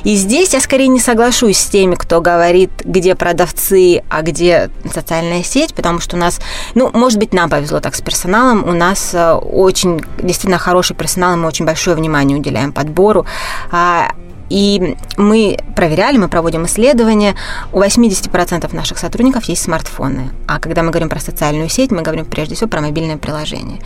И 0.03 0.15
здесь 0.15 0.53
я 0.53 0.62
скорее 0.62 0.88
не 0.88 1.00
соглашусь 1.00 1.58
с 1.58 1.65
теми, 1.65 1.96
кто 1.96 2.22
говорит, 2.22 2.72
где 2.84 3.15
продавцы, 3.15 4.03
а 4.10 4.22
где 4.22 4.70
социальная 4.91 5.44
сеть, 5.44 5.74
потому 5.74 6.00
что 6.00 6.15
у 6.15 6.20
нас, 6.20 6.39
ну, 6.75 6.89
может 6.94 7.20
быть, 7.20 7.34
нам 7.34 7.50
повезло 7.50 7.79
так 7.79 7.96
с 7.96 8.01
персоналом, 8.01 8.68
у 8.68 8.72
нас 8.72 9.12
э, 9.13 9.34
очень 9.34 10.01
действительно 10.20 10.58
хороший 10.58 10.96
персонал, 10.96 11.36
мы 11.36 11.48
очень 11.48 11.65
большое 11.65 11.96
внимание 11.96 12.38
уделяем 12.38 12.72
подбору, 12.72 13.25
а 13.72 14.12
и 14.50 14.96
мы 15.18 15.58
проверяли, 15.75 16.18
мы 16.18 16.27
проводим 16.27 16.65
исследования. 16.65 17.36
У 17.72 17.82
80% 17.82 18.75
наших 18.75 18.98
сотрудников 18.98 19.46
есть 19.46 19.62
смартфоны. 19.62 20.29
А 20.48 20.60
когда 20.60 20.84
мы 20.84 20.89
говорим 20.89 21.10
про 21.10 21.20
социальную 21.20 21.70
сеть, 21.70 21.91
мы 21.91 22.01
говорим 22.01 22.25
прежде 22.25 22.56
всего 22.56 22.70
про 22.70 22.82
мобильное 22.82 23.18
приложение. 23.18 23.79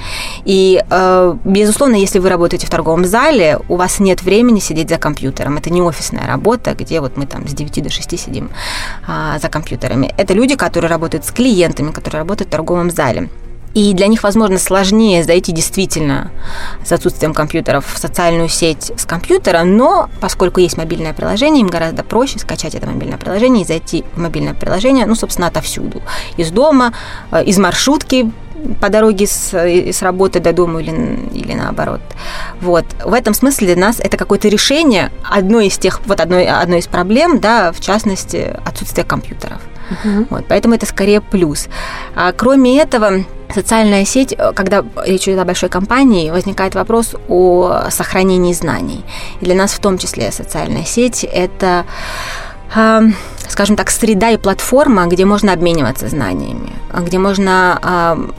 И, 0.46 0.84
э, 0.90 1.36
безусловно, 1.44 1.96
если 1.96 2.20
вы 2.20 2.30
работаете 2.30 2.68
в 2.68 2.70
торговом 2.70 3.06
зале, 3.06 3.60
у 3.70 3.76
вас 3.76 4.00
нет 4.00 4.24
времени 4.24 4.60
сидеть 4.60 4.90
за 4.90 4.98
компьютером. 4.98 5.58
Это 5.58 5.70
не 5.70 5.82
офисная 5.82 6.28
работа, 6.28 6.74
где 6.74 7.00
вот 7.02 7.18
мы 7.18 7.26
там 7.26 7.48
с 7.48 7.54
9 7.54 7.84
до 7.84 7.90
6 7.90 8.20
сидим 8.20 8.50
а, 9.08 9.40
за 9.40 9.50
компьютерами. 9.50 10.14
Это 10.18 10.34
люди, 10.34 10.56
которые 10.56 10.90
работают 10.90 11.26
с 11.26 11.32
клиентами, 11.32 11.92
которые 11.92 12.20
работают 12.20 12.50
в 12.50 12.52
торговом 12.52 12.90
зале. 12.92 13.30
И 13.74 13.94
для 13.94 14.08
них, 14.08 14.22
возможно, 14.24 14.60
сложнее 14.60 15.24
зайти 15.24 15.52
действительно 15.52 16.32
с 16.86 16.92
отсутствием 16.92 17.34
компьютеров 17.34 17.86
в 17.92 17.98
социальную 17.98 18.48
сеть 18.48 18.92
с 18.96 19.06
компьютера, 19.06 19.64
но 19.64 20.10
поскольку 20.22 20.60
есть 20.60 20.78
мобильное 20.78 21.14
приложение, 21.14 21.62
им 21.62 21.68
гораздо 21.68 22.04
проще 22.04 22.38
скачать 22.38 22.76
это 22.76 22.88
мобильное 22.88 23.18
приложение 23.18 23.64
и 23.64 23.68
зайти 23.68 24.04
в 24.16 24.20
мобильное 24.20 24.54
приложение, 24.54 25.06
ну, 25.08 25.16
собственно, 25.16 25.48
отовсюду. 25.48 26.04
Из 26.38 26.52
дома, 26.52 26.94
э, 27.32 27.44
из 27.46 27.58
маршрутки, 27.58 28.32
по 28.80 28.90
дороге 28.90 29.28
с, 29.28 29.54
с 29.54 30.02
работы 30.02 30.40
до 30.40 30.54
дома 30.54 30.82
или, 30.82 30.92
или 31.34 31.54
наоборот. 31.54 32.02
Вот. 32.62 32.86
В 33.04 33.14
этом 33.14 33.34
смысле 33.34 33.74
для 33.74 33.88
нас 33.88 34.00
это 34.00 34.16
какое-то 34.18 34.48
решение 34.48 35.12
одной 35.30 35.68
из 35.68 35.78
тех, 35.78 36.00
вот 36.06 36.20
одной, 36.20 36.46
одной 36.46 36.80
из 36.80 36.88
проблем, 36.88 37.40
да, 37.40 37.72
в 37.72 37.82
частности, 37.82 38.56
отсутствие 38.66 39.06
компьютеров. 39.06 39.62
Uh-huh. 39.94 40.28
Вот, 40.30 40.46
поэтому 40.48 40.76
это 40.76 40.86
скорее 40.86 41.22
плюс. 41.22 41.68
А, 42.16 42.32
кроме 42.32 42.80
этого, 42.80 43.24
социальная 43.54 44.06
сеть, 44.06 44.34
э, 44.38 44.52
когда 44.54 44.84
речь 45.06 45.28
идет 45.28 45.40
о 45.40 45.46
большой 45.46 45.70
компании, 45.70 46.32
возникает 46.32 46.76
вопрос 46.76 47.16
о 47.30 47.90
сохранении 47.90 48.54
знаний. 48.54 49.04
И 49.42 49.46
для 49.46 49.56
нас 49.56 49.74
в 49.74 49.80
том 49.80 49.98
числе 49.98 50.32
социальная 50.32 50.84
сеть– 50.84 51.24
это 51.34 51.86
скажем 53.50 53.76
так, 53.76 53.92
среда 53.92 54.32
и 54.32 54.38
платформа, 54.38 55.06
где 55.06 55.26
можно 55.26 55.54
обмениваться 55.54 56.08
знаниями, 56.08 56.72
где 56.92 57.20
можно 57.20 58.34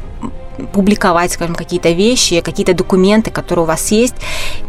публиковать, 0.72 1.32
скажем, 1.32 1.54
какие-то 1.54 1.90
вещи, 1.90 2.40
какие-то 2.40 2.74
документы, 2.74 3.30
которые 3.30 3.64
у 3.64 3.66
вас 3.66 3.90
есть, 3.90 4.14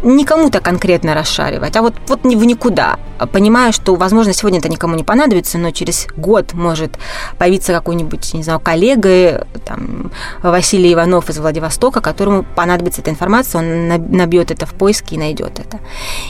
не 0.04 0.26
кому-то 0.26 0.60
конкретно 0.60 1.14
расшаривать, 1.14 1.76
а 1.76 1.82
вот, 1.82 1.94
вот 2.08 2.24
в 2.24 2.46
никуда. 2.46 2.98
Понимаю, 3.32 3.72
что, 3.72 3.96
возможно, 3.96 4.34
сегодня 4.34 4.60
это 4.60 4.70
никому 4.70 4.96
не 4.96 5.04
понадобится, 5.04 5.58
но 5.58 5.72
через 5.72 6.08
год 6.18 6.54
может 6.54 6.98
появиться 7.38 7.72
какой-нибудь, 7.72 8.34
не 8.34 8.44
знаю, 8.44 8.60
коллега, 8.60 9.48
там, 9.66 10.12
Василий 10.42 10.94
Иванов 10.94 11.30
из 11.30 11.38
Владивостока, 11.38 12.02
которому 12.02 12.44
понадобится 12.44 13.02
эта 13.02 13.12
информация, 13.12 13.60
он 13.60 13.88
набьет 14.12 14.52
это 14.52 14.66
в 14.66 14.74
поиске 14.74 15.16
и 15.16 15.18
найдет 15.18 15.60
это. 15.60 15.80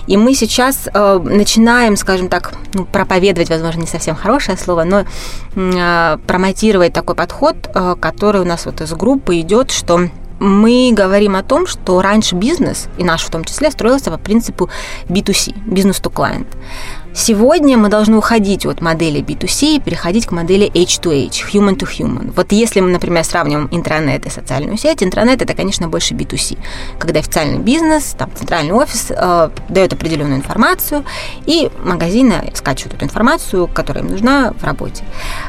И 0.07 0.17
мы 0.17 0.35
сейчас 0.35 0.87
э, 0.93 1.19
начинаем, 1.23 1.97
скажем 1.97 2.29
так, 2.29 2.53
ну, 2.73 2.85
проповедовать, 2.85 3.49
возможно, 3.49 3.81
не 3.81 3.87
совсем 3.87 4.15
хорошее 4.15 4.57
слово, 4.57 4.83
но 4.83 5.05
э, 5.55 6.17
промотировать 6.27 6.93
такой 6.93 7.15
подход, 7.15 7.55
э, 7.73 7.95
который 7.99 8.41
у 8.41 8.45
нас 8.45 8.65
вот 8.65 8.81
из 8.81 8.93
группы 8.93 9.35
идет, 9.45 9.71
что 9.71 10.09
мы 10.39 10.91
говорим 10.93 11.35
о 11.35 11.43
том, 11.43 11.65
что 11.67 12.01
раньше 12.01 12.35
бизнес, 12.35 12.87
и 12.97 13.03
наш 13.03 13.23
в 13.23 13.29
том 13.29 13.45
числе, 13.45 13.71
строился 13.71 14.11
по 14.11 14.17
принципу 14.17 14.69
B2C, 15.07 15.55
бизнес 15.65 16.01
to 16.01 16.11
client. 16.11 16.47
Сегодня 17.17 17.77
мы 17.77 17.87
должны 17.87 18.17
уходить 18.17 18.65
от 18.65 18.81
модели 18.81 19.21
B2C 19.21 19.77
и 19.77 19.79
переходить 19.79 20.25
к 20.25 20.33
модели 20.33 20.69
H2H, 20.69 21.49
human 21.49 21.77
to 21.77 21.87
human. 21.87 22.33
Вот 22.35 22.51
если 22.51 22.81
мы, 22.81 22.89
например, 22.89 23.23
сравниваем 23.23 23.69
интернет 23.71 24.25
и 24.25 24.29
социальную 24.29 24.77
сеть, 24.77 25.01
интернет 25.01 25.41
это, 25.41 25.53
конечно, 25.53 25.87
больше 25.87 26.13
B2C, 26.13 26.57
когда 26.99 27.21
официальный 27.21 27.59
бизнес, 27.59 28.15
там, 28.17 28.29
центральный 28.35 28.73
офис 28.73 29.07
э, 29.11 29.49
дает 29.69 29.93
определенную 29.93 30.39
информацию, 30.39 31.05
и 31.45 31.71
магазины 31.85 32.51
скачивают 32.53 32.95
эту 32.95 33.05
информацию, 33.05 33.67
которая 33.67 34.03
им 34.03 34.11
нужна 34.11 34.51
в 34.51 34.65
работе. 34.65 35.05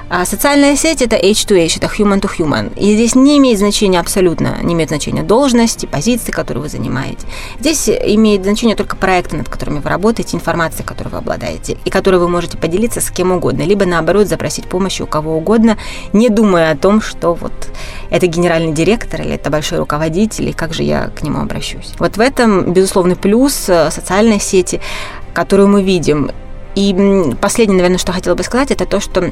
А 0.08 0.24
социальная 0.24 0.76
сеть 0.76 1.02
это 1.02 1.16
H2H, 1.16 1.78
это 1.78 1.88
human 1.88 2.20
to 2.20 2.30
human. 2.38 2.78
И 2.78 2.94
здесь 2.94 3.16
не 3.16 3.38
имеет 3.38 3.58
значения 3.58 3.98
абсолютно, 3.98 4.58
не 4.62 4.74
имеет 4.74 4.90
значения 4.90 5.24
должности, 5.24 5.86
позиции, 5.86 6.30
которые 6.30 6.62
вы 6.62 6.68
занимаете. 6.68 7.26
Здесь 7.58 7.88
имеет 7.88 8.44
значение 8.44 8.76
только 8.76 8.94
проекты, 8.94 9.36
над 9.36 9.48
которыми 9.48 9.80
вы 9.80 9.90
работаете, 9.90 10.36
информация, 10.36 10.84
которой 10.86 11.08
вы 11.08 11.18
обладаете, 11.18 11.55
и 11.84 11.90
которой 11.90 12.16
вы 12.16 12.28
можете 12.28 12.58
поделиться 12.58 13.00
с 13.00 13.10
кем 13.10 13.32
угодно, 13.32 13.62
либо 13.62 13.84
наоборот 13.84 14.28
запросить 14.28 14.66
помощи 14.66 15.02
у 15.02 15.06
кого 15.06 15.36
угодно, 15.36 15.76
не 16.12 16.28
думая 16.28 16.72
о 16.72 16.76
том, 16.76 17.00
что 17.00 17.34
вот 17.34 17.52
это 18.10 18.26
генеральный 18.26 18.72
директор 18.72 19.20
или 19.20 19.34
это 19.34 19.50
большой 19.50 19.78
руководитель, 19.78 20.48
и 20.48 20.52
как 20.52 20.74
же 20.74 20.82
я 20.82 21.08
к 21.08 21.22
нему 21.22 21.40
обращусь. 21.40 21.94
Вот 21.98 22.16
в 22.16 22.20
этом, 22.20 22.72
безусловный 22.72 23.16
плюс 23.16 23.68
э, 23.68 23.90
социальной 23.90 24.40
сети, 24.40 24.80
которую 25.34 25.68
мы 25.68 25.82
видим. 25.82 26.30
И 26.74 27.34
последнее, 27.40 27.76
наверное, 27.76 27.98
что 27.98 28.12
хотела 28.12 28.34
бы 28.34 28.42
сказать, 28.42 28.70
это 28.70 28.84
то, 28.84 29.00
что 29.00 29.30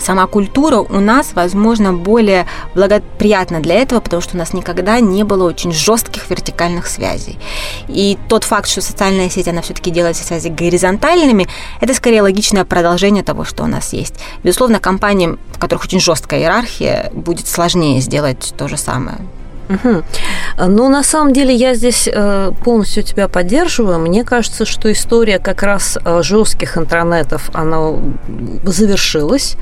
сама 0.00 0.26
культура 0.26 0.78
у 0.78 1.00
нас, 1.00 1.32
возможно, 1.34 1.92
более 1.92 2.46
благоприятна 2.74 3.60
для 3.60 3.76
этого, 3.76 4.00
потому 4.00 4.22
что 4.22 4.36
у 4.36 4.38
нас 4.38 4.52
никогда 4.52 5.00
не 5.00 5.24
было 5.24 5.44
очень 5.44 5.72
жестких 5.72 6.30
вертикальных 6.30 6.86
связей. 6.86 7.38
И 7.88 8.18
тот 8.28 8.44
факт, 8.44 8.68
что 8.68 8.80
социальная 8.80 9.30
сеть, 9.30 9.48
она 9.48 9.62
все-таки 9.62 9.90
делает 9.90 10.16
все 10.16 10.24
связи 10.24 10.48
горизонтальными, 10.48 11.48
это 11.80 11.94
скорее 11.94 12.22
логичное 12.22 12.64
продолжение 12.64 13.22
того, 13.22 13.44
что 13.44 13.64
у 13.64 13.66
нас 13.66 13.92
есть. 13.92 14.14
Безусловно, 14.42 14.80
компаниям, 14.80 15.38
в 15.52 15.58
которых 15.58 15.84
очень 15.84 16.00
жесткая 16.00 16.40
иерархия, 16.40 17.10
будет 17.12 17.46
сложнее 17.46 18.00
сделать 18.00 18.54
то 18.56 18.68
же 18.68 18.76
самое. 18.76 19.18
Угу. 19.70 20.02
Ну, 20.68 20.88
на 20.88 21.02
самом 21.02 21.32
деле, 21.32 21.54
я 21.54 21.74
здесь 21.74 22.08
э, 22.12 22.52
полностью 22.64 23.02
тебя 23.04 23.28
поддерживаю. 23.28 24.00
Мне 24.00 24.24
кажется, 24.24 24.64
что 24.64 24.90
история 24.90 25.38
как 25.38 25.62
раз 25.62 25.96
э, 26.04 26.22
жестких 26.22 26.76
интернетов, 26.76 27.50
она 27.54 27.92
завершилась. 28.64 29.56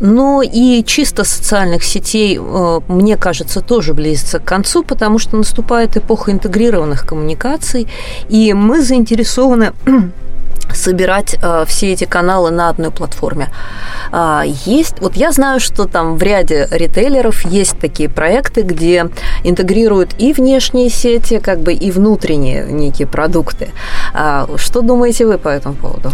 Но 0.00 0.42
и 0.42 0.82
чисто 0.84 1.24
социальных 1.24 1.84
сетей, 1.84 2.38
э, 2.40 2.80
мне 2.88 3.16
кажется, 3.16 3.60
тоже 3.60 3.92
близится 3.92 4.38
к 4.38 4.44
концу, 4.44 4.82
потому 4.82 5.18
что 5.18 5.36
наступает 5.36 5.96
эпоха 5.96 6.32
интегрированных 6.32 7.06
коммуникаций, 7.06 7.86
и 8.30 8.54
мы 8.54 8.82
заинтересованы 8.82 9.72
собирать 10.74 11.36
э, 11.42 11.64
все 11.66 11.92
эти 11.92 12.04
каналы 12.04 12.50
на 12.50 12.68
одной 12.68 12.90
платформе. 12.90 13.48
Э, 14.12 14.42
есть, 14.66 15.00
вот 15.00 15.16
я 15.16 15.32
знаю, 15.32 15.60
что 15.60 15.86
там 15.86 16.16
в 16.16 16.22
ряде 16.22 16.68
ритейлеров 16.70 17.44
есть 17.44 17.78
такие 17.78 18.08
проекты, 18.08 18.62
где 18.62 19.08
интегрируют 19.44 20.14
и 20.18 20.32
внешние 20.32 20.90
сети, 20.90 21.38
как 21.38 21.60
бы 21.60 21.72
и 21.72 21.90
внутренние 21.90 22.64
некие 22.64 23.06
продукты. 23.06 23.70
Э, 24.14 24.46
что 24.56 24.82
думаете 24.82 25.26
вы 25.26 25.38
по 25.38 25.48
этому 25.48 25.74
поводу? 25.74 26.10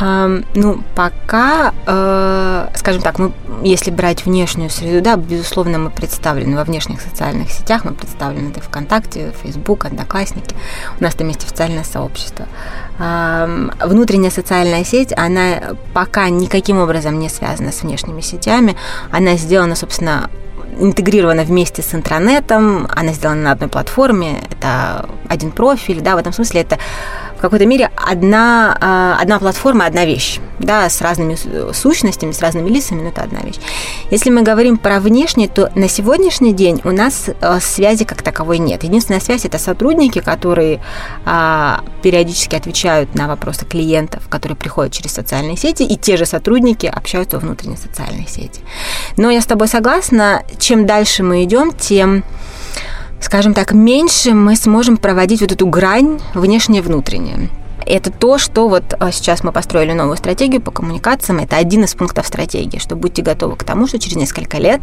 Ну, 0.00 0.82
пока, 0.96 1.72
э, 1.86 2.68
скажем 2.74 3.00
так, 3.00 3.20
мы, 3.20 3.32
если 3.62 3.92
брать 3.92 4.24
внешнюю 4.26 4.68
среду, 4.68 5.00
да, 5.00 5.16
безусловно, 5.16 5.78
мы 5.78 5.90
представлены 5.90 6.56
во 6.56 6.64
внешних 6.64 7.00
социальных 7.00 7.52
сетях, 7.52 7.84
мы 7.84 7.92
представлены 7.92 8.50
это 8.50 8.60
ВКонтакте, 8.60 9.32
Фейсбук, 9.42 9.84
Одноклассники, 9.84 10.56
у 10.98 11.02
нас 11.04 11.14
там 11.14 11.28
есть 11.28 11.44
официальное 11.44 11.84
сообщество. 11.84 12.46
Внутренняя 12.98 14.30
социальная 14.32 14.84
сеть, 14.84 15.12
она 15.16 15.76
пока 15.92 16.28
никаким 16.28 16.78
образом 16.78 17.20
не 17.20 17.28
связана 17.28 17.70
с 17.70 17.82
внешними 17.82 18.20
сетями, 18.20 18.76
она 19.12 19.36
сделана, 19.36 19.76
собственно, 19.76 20.28
интегрирована 20.78 21.44
вместе 21.44 21.82
с 21.82 21.94
интранетом, 21.94 22.88
она 22.94 23.12
сделана 23.12 23.42
на 23.42 23.52
одной 23.52 23.68
платформе, 23.68 24.42
это 24.50 25.08
один 25.28 25.52
профиль, 25.52 26.00
да, 26.00 26.16
в 26.16 26.18
этом 26.18 26.32
смысле 26.32 26.62
это 26.62 26.78
какой-то 27.44 27.66
мере 27.66 27.90
одна, 27.96 28.76
а, 28.80 29.18
одна 29.20 29.38
платформа, 29.38 29.86
одна 29.86 30.04
вещь, 30.04 30.40
да, 30.58 30.88
с 30.88 31.00
разными 31.00 31.36
сущностями, 31.72 32.32
с 32.32 32.40
разными 32.40 32.68
лицами, 32.68 33.02
но 33.02 33.08
это 33.08 33.22
одна 33.22 33.40
вещь. 33.40 33.56
Если 34.10 34.30
мы 34.30 34.42
говорим 34.42 34.78
про 34.78 34.98
внешнее, 35.00 35.48
то 35.48 35.70
на 35.74 35.88
сегодняшний 35.88 36.52
день 36.52 36.80
у 36.84 36.90
нас 36.90 37.30
а, 37.40 37.60
связи 37.60 38.04
как 38.04 38.22
таковой 38.22 38.58
нет. 38.58 38.84
Единственная 38.84 39.20
связь– 39.20 39.44
это 39.44 39.58
сотрудники, 39.58 40.20
которые 40.20 40.80
а, 41.24 41.84
периодически 42.02 42.56
отвечают 42.56 43.14
на 43.14 43.28
вопросы 43.28 43.66
клиентов, 43.66 44.28
которые 44.28 44.56
приходят 44.56 44.92
через 44.92 45.12
социальные 45.12 45.56
сети, 45.56 45.82
и 45.82 45.96
те 45.96 46.16
же 46.16 46.26
сотрудники 46.26 46.86
общаются 46.86 47.36
во 47.36 47.40
внутренней 47.40 47.76
социальной 47.76 48.26
сети. 48.26 48.60
Но 49.16 49.30
я 49.30 49.40
с 49.40 49.46
тобой 49.46 49.68
согласна, 49.68 50.42
чем 50.58 50.86
дальше 50.86 51.22
мы 51.22 51.44
идем, 51.44 51.72
тем 51.72 52.24
скажем 53.24 53.54
так, 53.54 53.72
меньше 53.72 54.34
мы 54.34 54.54
сможем 54.54 54.96
проводить 54.96 55.40
вот 55.40 55.52
эту 55.52 55.66
грань 55.66 56.20
внешнее-внутреннее. 56.34 57.48
Это 57.86 58.10
то, 58.10 58.38
что 58.38 58.68
вот 58.68 58.94
а, 58.98 59.12
сейчас 59.12 59.44
мы 59.44 59.52
построили 59.52 59.92
новую 59.92 60.16
стратегию 60.16 60.60
по 60.60 60.70
коммуникациям. 60.70 61.38
Это 61.38 61.56
один 61.56 61.84
из 61.84 61.94
пунктов 61.94 62.26
стратегии, 62.26 62.78
что 62.78 62.96
будьте 62.96 63.22
готовы 63.22 63.56
к 63.56 63.64
тому, 63.64 63.86
что 63.86 63.98
через 63.98 64.16
несколько 64.16 64.58
лет 64.58 64.80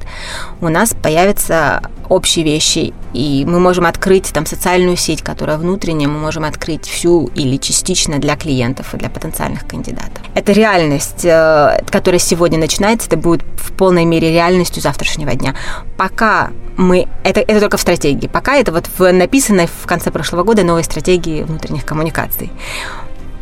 у 0.61 0.69
нас 0.69 0.93
появятся 0.93 1.81
общие 2.09 2.43
вещи, 2.43 2.93
и 3.13 3.45
мы 3.47 3.59
можем 3.59 3.85
открыть 3.85 4.31
там 4.33 4.45
социальную 4.45 4.97
сеть, 4.97 5.21
которая 5.21 5.57
внутренняя, 5.57 6.09
мы 6.09 6.19
можем 6.19 6.43
открыть 6.43 6.85
всю 6.85 7.27
или 7.35 7.57
частично 7.57 8.19
для 8.19 8.35
клиентов 8.35 8.93
и 8.93 8.97
для 8.97 9.09
потенциальных 9.09 9.65
кандидатов. 9.65 10.21
Это 10.35 10.51
реальность, 10.51 11.25
э, 11.25 11.83
которая 11.89 12.19
сегодня 12.19 12.59
начинается, 12.59 13.07
это 13.07 13.17
будет 13.17 13.43
в 13.57 13.71
полной 13.73 14.05
мере 14.05 14.31
реальностью 14.31 14.81
завтрашнего 14.81 15.33
дня. 15.33 15.55
Пока 15.97 16.51
мы... 16.77 17.07
Это, 17.23 17.41
это 17.41 17.59
только 17.59 17.77
в 17.77 17.81
стратегии. 17.81 18.27
Пока 18.27 18.55
это 18.55 18.71
вот 18.71 18.87
в 18.97 19.11
написанной 19.11 19.67
в 19.67 19.85
конце 19.87 20.11
прошлого 20.11 20.43
года 20.43 20.63
новой 20.63 20.83
стратегии 20.83 21.43
внутренних 21.43 21.85
коммуникаций. 21.85 22.51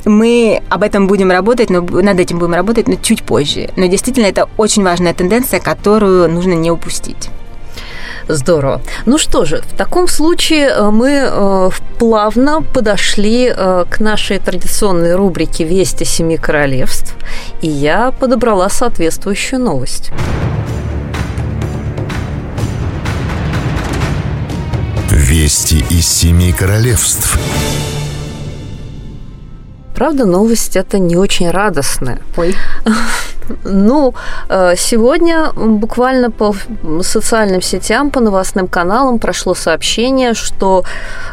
Мы 0.06 0.62
об 0.70 0.84
этом 0.84 1.08
будем 1.08 1.32
работать, 1.32 1.70
но 1.70 1.82
над 1.82 2.20
этим 2.20 2.40
будем 2.40 2.54
работать, 2.54 2.88
но 2.88 2.96
чуть 2.96 3.24
позже. 3.24 3.70
Но 3.76 3.86
действительно, 3.88 4.26
это 4.26 4.48
очень 4.58 4.84
важная 4.84 5.14
тенденция, 5.14 5.60
которую 5.60 6.30
нужно 6.30 6.54
не 6.54 6.72
упустить. 6.72 7.30
Здорово. 8.30 8.82
Ну 9.08 9.18
что 9.18 9.44
же, 9.44 9.64
в 9.64 9.76
таком 9.76 10.08
случае 10.08 10.68
э, 10.68 10.92
мы 10.92 11.10
э, 11.10 11.70
плавно 11.98 12.62
подошли 12.62 13.52
э, 13.52 13.86
к 13.90 14.00
нашей 14.00 14.38
традиционной 14.38 15.16
рубрике 15.16 15.64
«Вести 15.64 16.04
семи 16.04 16.38
королевств», 16.38 17.16
и 17.62 17.68
я 17.68 18.12
подобрала 18.12 18.70
соответствующую 18.70 19.60
новость. 19.62 20.12
Вести 25.10 25.84
из 25.90 26.08
семи 26.08 26.52
королевств. 26.52 27.40
Правда, 30.00 30.26
новость 30.26 30.78
это 30.78 30.98
не 30.98 31.18
очень 31.18 31.50
радостная. 31.52 32.20
Ой. 32.38 32.56
Ну, 33.64 34.14
э, 34.50 34.76
сегодня 34.78 35.52
буквально 35.56 36.32
по 36.32 36.54
социальным 37.02 37.62
сетям, 37.62 38.10
по 38.12 38.20
новостным 38.20 38.68
каналам 38.68 39.20
прошло 39.20 39.56
сообщение, 39.56 40.34
что 40.34 40.84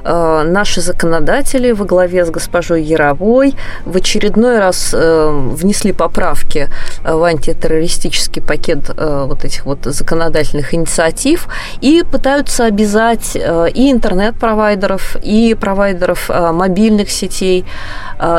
э, 0.05 0.43
наши 0.47 0.81
законодатели 0.81 1.73
во 1.73 1.85
главе 1.85 2.25
с 2.25 2.31
госпожой 2.31 2.83
Яровой 2.83 3.55
в 3.85 3.97
очередной 3.97 4.59
раз 4.59 4.95
э, 4.95 5.31
внесли 5.31 5.93
поправки 5.93 6.69
в 7.05 7.23
антитеррористический 7.23 8.43
пакет 8.43 8.91
вот 8.97 9.45
этих 9.45 9.67
вот 9.67 9.79
законодательных 9.85 10.75
инициатив 10.75 11.49
и 11.81 12.03
пытаются 12.11 12.65
обязать 12.65 13.37
и 13.37 13.91
интернет-провайдеров, 13.91 15.17
и 15.23 15.55
провайдеров 15.55 16.29
мобильных 16.29 17.11
сетей 17.11 17.65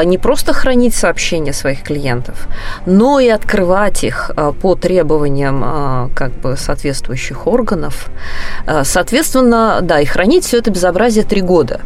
не 0.06 0.18
просто 0.18 0.54
хранить 0.54 0.96
сообщения 0.96 1.54
своих 1.54 1.84
клиентов, 1.84 2.48
но 2.86 3.20
и 3.20 3.30
открывать 3.30 3.67
открывать 3.68 4.04
их 4.04 4.32
а, 4.36 4.52
по 4.54 4.76
требованиям 4.76 5.62
а, 5.64 6.10
как 6.16 6.32
бы 6.32 6.56
соответствующих 6.58 7.48
органов. 7.48 8.08
А, 8.66 8.84
соответственно, 8.84 9.80
да, 9.82 10.00
и 10.00 10.06
хранить 10.06 10.46
все 10.46 10.58
это 10.58 10.72
безобразие 10.72 11.26
три 11.26 11.42
года. 11.42 11.82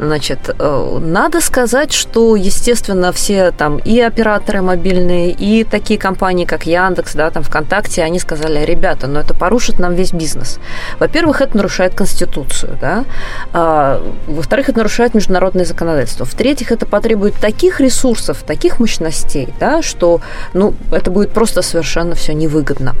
Значит, 0.00 0.54
э, 0.58 0.98
надо 1.02 1.42
сказать, 1.42 1.92
что, 1.92 2.34
естественно, 2.34 3.12
все 3.12 3.50
там 3.50 3.76
и 3.76 4.00
операторы 4.00 4.62
мобильные, 4.62 5.30
и 5.30 5.62
такие 5.62 6.00
компании, 6.00 6.46
как 6.46 6.64
Яндекс, 6.64 7.14
да, 7.14 7.30
там 7.30 7.42
ВКонтакте, 7.42 8.02
они 8.02 8.18
сказали, 8.18 8.64
ребята, 8.64 9.06
но 9.06 9.14
ну 9.14 9.20
это 9.20 9.34
порушит 9.34 9.78
нам 9.78 9.94
весь 9.94 10.14
бизнес. 10.14 10.58
Во-первых, 10.98 11.42
это 11.42 11.54
нарушает 11.54 11.94
Конституцию, 11.94 12.78
да. 12.80 13.04
А, 13.52 14.02
во-вторых, 14.26 14.70
это 14.70 14.78
нарушает 14.78 15.12
международное 15.12 15.66
законодательство. 15.66 16.24
В-третьих, 16.24 16.72
это 16.72 16.86
потребует 16.86 17.34
таких 17.34 17.78
ресурсов, 17.78 18.42
таких 18.42 18.80
мощностей, 18.80 19.52
да, 19.60 19.82
что, 19.82 20.22
ну, 20.54 20.72
это 20.92 21.10
будет 21.10 21.32
просто 21.32 21.60
совершенно 21.60 22.14
все 22.14 22.32
невыгодно. 22.32 22.94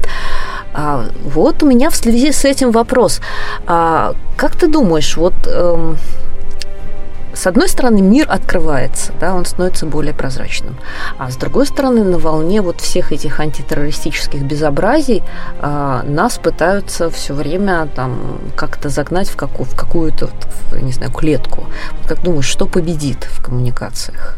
А, 0.74 1.06
вот 1.24 1.62
у 1.62 1.66
меня 1.66 1.88
в 1.88 1.96
связи 1.96 2.30
с 2.30 2.44
этим 2.44 2.72
вопрос. 2.72 3.22
А, 3.66 4.12
как 4.36 4.54
ты 4.54 4.66
думаешь, 4.66 5.16
вот... 5.16 5.32
Эм, 5.46 5.96
с 7.40 7.46
одной 7.46 7.68
стороны, 7.68 8.02
мир 8.02 8.26
открывается, 8.28 9.12
да, 9.18 9.34
он 9.34 9.46
становится 9.46 9.86
более 9.86 10.12
прозрачным. 10.12 10.76
А 11.16 11.30
с 11.30 11.36
другой 11.36 11.64
стороны, 11.64 12.04
на 12.04 12.18
волне 12.18 12.60
вот 12.60 12.82
всех 12.82 13.12
этих 13.12 13.40
антитеррористических 13.40 14.42
безобразий 14.42 15.22
э, 15.62 16.02
нас 16.04 16.36
пытаются 16.36 17.08
все 17.08 17.32
время 17.32 17.86
там 17.96 18.38
как-то 18.56 18.90
загнать 18.90 19.30
в, 19.30 19.36
какую- 19.36 19.64
в 19.64 19.74
какую-то, 19.74 20.28
не 20.82 20.92
знаю, 20.92 21.12
клетку. 21.12 21.64
Как 22.06 22.22
думаешь, 22.22 22.44
что 22.44 22.66
победит 22.66 23.24
в 23.24 23.42
коммуникациях? 23.42 24.36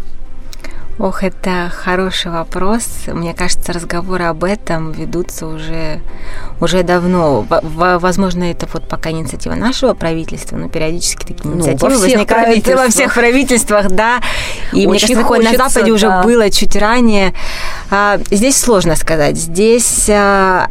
Ох, 0.99 1.25
это 1.25 1.73
хороший 1.75 2.31
вопрос. 2.31 2.85
Мне 3.07 3.33
кажется, 3.35 3.73
разговоры 3.73 4.25
об 4.25 4.45
этом 4.45 4.93
ведутся 4.93 5.47
уже, 5.47 6.01
уже 6.61 6.83
давно. 6.83 7.47
Возможно, 7.49 8.45
это 8.45 8.69
вот 8.73 8.89
пока 8.89 9.11
инициатива 9.11 9.55
нашего 9.55 9.95
правительства, 9.95 10.57
но 10.57 10.69
периодически 10.69 11.25
такие 11.25 11.45
ну, 11.45 11.55
инициативы 11.55 11.99
возникают 11.99 12.67
во 12.69 12.89
всех 12.89 13.15
правительствах, 13.15 13.89
да. 13.89 14.21
И 14.73 14.87
Очень 14.87 14.87
мне 14.87 15.01
кажется, 15.01 15.23
такое 15.23 15.43
на 15.43 15.57
Западе 15.57 15.87
да. 15.87 15.93
уже 15.93 16.23
было 16.23 16.51
чуть 16.51 16.77
ранее. 16.77 17.35
А, 17.91 18.19
здесь 18.31 18.57
сложно 18.57 18.95
сказать. 18.95 19.39
Здесь 19.39 20.09
а, 20.11 20.69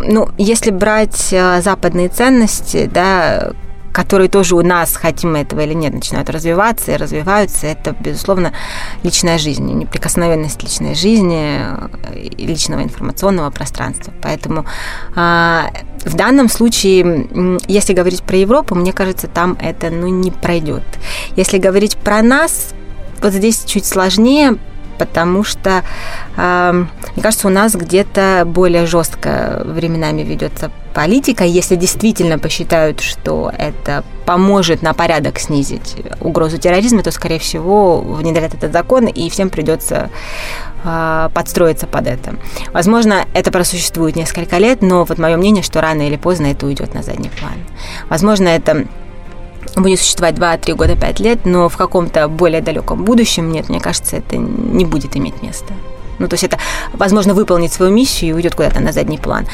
ну, 0.00 0.30
если 0.36 0.70
брать 0.70 1.32
а, 1.32 1.60
западные 1.60 2.08
ценности, 2.08 2.90
да, 2.92 3.52
которые 3.92 4.28
тоже 4.28 4.54
у 4.54 4.62
нас, 4.62 4.96
хотим 4.96 5.32
мы 5.32 5.40
этого 5.40 5.60
или 5.60 5.74
нет, 5.74 5.94
начинают 5.94 6.30
развиваться 6.30 6.92
и 6.92 6.96
развиваются, 6.96 7.66
это, 7.66 7.94
безусловно, 7.98 8.52
личная 9.02 9.38
жизнь, 9.38 9.64
неприкосновенность 9.64 10.62
личной 10.62 10.94
жизни, 10.94 11.60
личного 12.38 12.82
информационного 12.82 13.50
пространства. 13.50 14.12
Поэтому 14.22 14.64
а, 15.14 15.70
в 16.04 16.14
данном 16.14 16.48
случае, 16.48 17.58
если 17.66 17.92
говорить 17.92 18.22
про 18.22 18.36
Европу, 18.36 18.74
мне 18.74 18.92
кажется, 18.92 19.28
там 19.28 19.56
это 19.60 19.90
ну, 19.90 20.08
не 20.08 20.30
пройдет. 20.30 20.84
Если 21.36 21.58
говорить 21.58 21.96
про 21.96 22.22
нас, 22.22 22.74
вот 23.22 23.32
здесь 23.32 23.64
чуть 23.64 23.84
сложнее, 23.84 24.56
потому 24.98 25.44
что, 25.44 25.82
э, 26.36 26.72
мне 27.14 27.22
кажется, 27.22 27.48
у 27.48 27.50
нас 27.50 27.74
где-то 27.74 28.44
более 28.46 28.86
жестко 28.86 29.62
временами 29.64 30.22
ведется 30.22 30.70
политика. 30.94 31.44
Если 31.44 31.76
действительно 31.76 32.38
посчитают, 32.38 33.00
что 33.00 33.52
это 33.56 34.04
поможет 34.26 34.82
на 34.82 34.94
порядок 34.94 35.38
снизить 35.38 35.96
угрозу 36.20 36.58
терроризма, 36.58 37.02
то, 37.02 37.10
скорее 37.10 37.38
всего, 37.38 38.00
внедрят 38.00 38.54
этот 38.54 38.72
закон, 38.72 39.06
и 39.06 39.28
всем 39.30 39.50
придется 39.50 40.10
э, 40.84 41.28
подстроиться 41.34 41.86
под 41.86 42.06
это. 42.06 42.36
Возможно, 42.72 43.26
это 43.34 43.50
просуществует 43.50 44.16
несколько 44.16 44.58
лет, 44.58 44.82
но 44.82 45.04
вот 45.04 45.18
мое 45.18 45.36
мнение, 45.36 45.62
что 45.62 45.80
рано 45.80 46.06
или 46.06 46.16
поздно 46.16 46.46
это 46.46 46.66
уйдет 46.66 46.94
на 46.94 47.02
задний 47.02 47.30
план. 47.30 47.54
Возможно, 48.08 48.48
это 48.48 48.86
будет 49.76 50.00
существовать 50.00 50.36
2-3 50.36 50.74
года, 50.74 50.96
5 50.96 51.20
лет, 51.20 51.46
но 51.46 51.68
в 51.68 51.76
каком-то 51.76 52.28
более 52.28 52.60
далеком 52.60 53.04
будущем, 53.04 53.50
нет, 53.50 53.68
мне 53.68 53.80
кажется, 53.80 54.16
это 54.16 54.36
не 54.36 54.84
будет 54.84 55.16
иметь 55.16 55.42
места. 55.42 55.74
Ну, 56.20 56.28
то 56.28 56.34
есть 56.34 56.44
это, 56.44 56.58
возможно, 56.92 57.34
выполнить 57.34 57.72
свою 57.72 57.92
миссию 57.92 58.30
и 58.30 58.32
уйдет 58.34 58.54
куда-то 58.54 58.80
на 58.80 58.92
задний 58.92 59.18
план. 59.18 59.46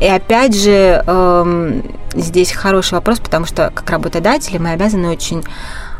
И 0.00 0.06
опять 0.06 0.54
же, 0.54 1.02
здесь 2.14 2.52
хороший 2.52 2.94
вопрос, 2.94 3.20
потому 3.20 3.46
что 3.46 3.72
как 3.74 3.88
работодатели 3.90 4.58
мы 4.58 4.70
обязаны 4.70 5.08
очень 5.08 5.42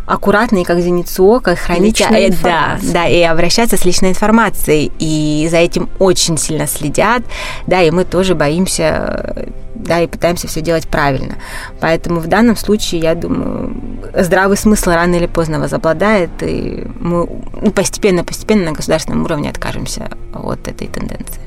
аккуратно 0.07 0.59
и 0.59 0.65
как 0.65 0.81
зеницу 0.81 1.25
ока 1.25 1.57
хранить 1.57 2.01
э, 2.01 2.31
да, 2.43 2.79
да, 2.83 3.07
и 3.07 3.23
обращаться 3.23 3.77
с 3.77 3.85
личной 3.85 4.11
информацией. 4.11 4.93
И 4.99 5.49
за 5.51 5.59
этим 5.59 5.89
очень 5.99 6.37
сильно 6.37 6.67
следят, 6.67 7.23
да, 7.67 7.83
и 7.83 7.91
мы 7.91 8.05
тоже 8.05 8.35
боимся, 8.35 9.49
да, 9.75 10.01
и 10.01 10.07
пытаемся 10.07 10.49
все 10.49 10.61
делать 10.61 10.89
правильно. 10.89 11.37
Поэтому 11.81 12.21
в 12.21 12.27
данном 12.27 12.57
случае, 12.57 13.01
я 13.01 13.15
думаю, 13.15 13.77
здравый 14.15 14.57
смысл 14.57 14.91
рано 14.91 15.15
или 15.15 15.27
поздно 15.27 15.59
возобладает, 15.59 16.31
и 16.43 16.87
мы 17.01 17.27
постепенно-постепенно 17.75 18.67
на 18.67 18.73
государственном 18.73 19.25
уровне 19.25 19.51
откажемся 19.51 20.11
от 20.33 20.69
этой 20.69 20.89
тенденции. 20.89 21.41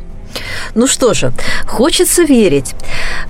Ну 0.76 0.88
что 0.88 1.14
же, 1.14 1.32
хочется 1.68 2.24
верить. 2.24 2.76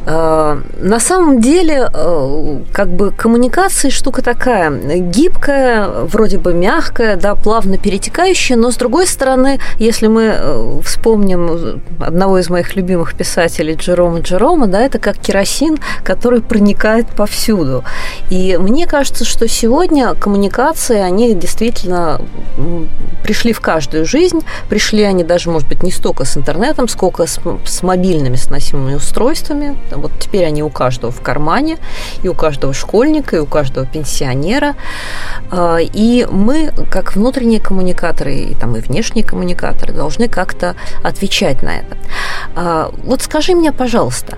Э, 0.05 0.59
на 0.79 0.99
самом 0.99 1.41
деле, 1.41 1.89
э, 1.93 2.59
как 2.73 2.89
бы 2.89 3.11
коммуникация 3.11 3.91
штука 3.91 4.21
такая, 4.21 4.69
гибкая, 4.69 5.87
вроде 6.03 6.37
бы 6.37 6.53
мягкая, 6.53 7.15
да, 7.15 7.35
плавно 7.35 7.77
перетекающая, 7.77 8.57
но 8.57 8.71
с 8.71 8.75
другой 8.77 9.07
стороны, 9.07 9.59
если 9.79 10.07
мы 10.07 10.33
э, 10.33 10.81
вспомним 10.83 11.81
одного 11.99 12.39
из 12.39 12.49
моих 12.49 12.75
любимых 12.75 13.15
писателей 13.15 13.75
Джерома 13.75 14.19
Джерома, 14.19 14.67
да, 14.67 14.81
это 14.81 14.99
как 14.99 15.17
керосин, 15.17 15.77
который 16.03 16.41
проникает 16.41 17.07
повсюду. 17.07 17.83
И 18.29 18.57
мне 18.57 18.87
кажется, 18.87 19.25
что 19.25 19.47
сегодня 19.47 20.13
коммуникации, 20.15 20.99
они 20.99 21.33
действительно 21.33 22.21
пришли 23.23 23.53
в 23.53 23.61
каждую 23.61 24.05
жизнь, 24.05 24.41
пришли 24.69 25.03
они 25.03 25.23
даже, 25.23 25.49
может 25.49 25.67
быть, 25.67 25.83
не 25.83 25.91
столько 25.91 26.25
с 26.25 26.37
интернетом, 26.37 26.87
сколько 26.97 27.27
с, 27.27 27.39
с 27.63 27.83
мобильными 27.83 28.37
сносимыми 28.37 28.95
устройствами. 28.95 29.77
Вот 29.91 30.11
теперь 30.19 30.45
они 30.45 30.63
у 30.63 30.69
каждого 30.69 31.11
в 31.11 31.21
кармане, 31.21 31.77
и 32.23 32.27
у 32.27 32.33
каждого 32.33 32.73
школьника, 32.73 33.35
и 33.35 33.39
у 33.39 33.45
каждого 33.45 33.85
пенсионера. 33.85 34.75
А, 35.51 35.77
и 35.77 36.25
мы, 36.25 36.73
как 36.89 37.15
внутренние 37.15 37.59
коммуникаторы, 37.59 38.35
и, 38.35 38.55
там, 38.55 38.75
и 38.75 38.79
внешние 38.79 39.23
коммуникаторы, 39.23 39.93
должны 39.93 40.27
как-то 40.27 40.75
отвечать 41.03 41.61
на 41.61 41.77
это. 41.77 41.97
А, 42.55 42.91
вот 43.03 43.21
скажи 43.21 43.53
мне, 43.53 43.71
пожалуйста, 43.71 44.37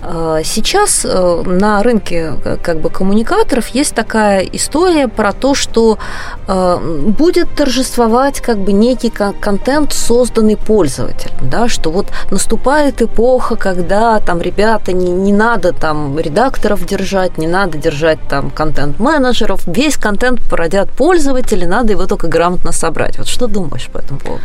а, 0.00 0.42
сейчас 0.44 1.04
э, 1.04 1.42
на 1.44 1.82
рынке 1.82 2.34
как 2.62 2.80
бы 2.80 2.88
коммуникаторов 2.88 3.66
есть 3.68 3.96
такая 3.96 4.42
история 4.42 5.08
про 5.08 5.32
то, 5.32 5.54
что 5.54 5.98
будет 6.46 7.54
торжествовать 7.56 8.40
как 8.40 8.58
бы 8.58 8.72
некий 8.72 9.10
контент, 9.10 9.92
созданный 9.92 10.56
пользователем, 10.56 11.50
да, 11.50 11.68
что 11.68 11.90
вот 11.96 12.06
наступает 12.30 13.02
эпоха, 13.02 13.56
когда 13.56 14.20
там 14.20 14.40
ребята 14.40 14.92
не, 14.92 15.10
не 15.10 15.32
надо 15.32 15.72
там 15.72 16.18
редакторов 16.18 16.86
держать, 16.86 17.38
не 17.38 17.46
надо 17.46 17.78
держать 17.78 18.18
там 18.28 18.50
контент-менеджеров, 18.50 19.66
весь 19.66 19.96
контент 19.96 20.40
породят 20.50 20.90
пользователи, 20.90 21.64
надо 21.64 21.92
его 21.92 22.06
только 22.06 22.28
грамотно 22.28 22.72
собрать. 22.72 23.18
Вот 23.18 23.26
что 23.28 23.46
думаешь 23.46 23.88
по 23.92 23.98
этому 23.98 24.20
поводу? 24.20 24.44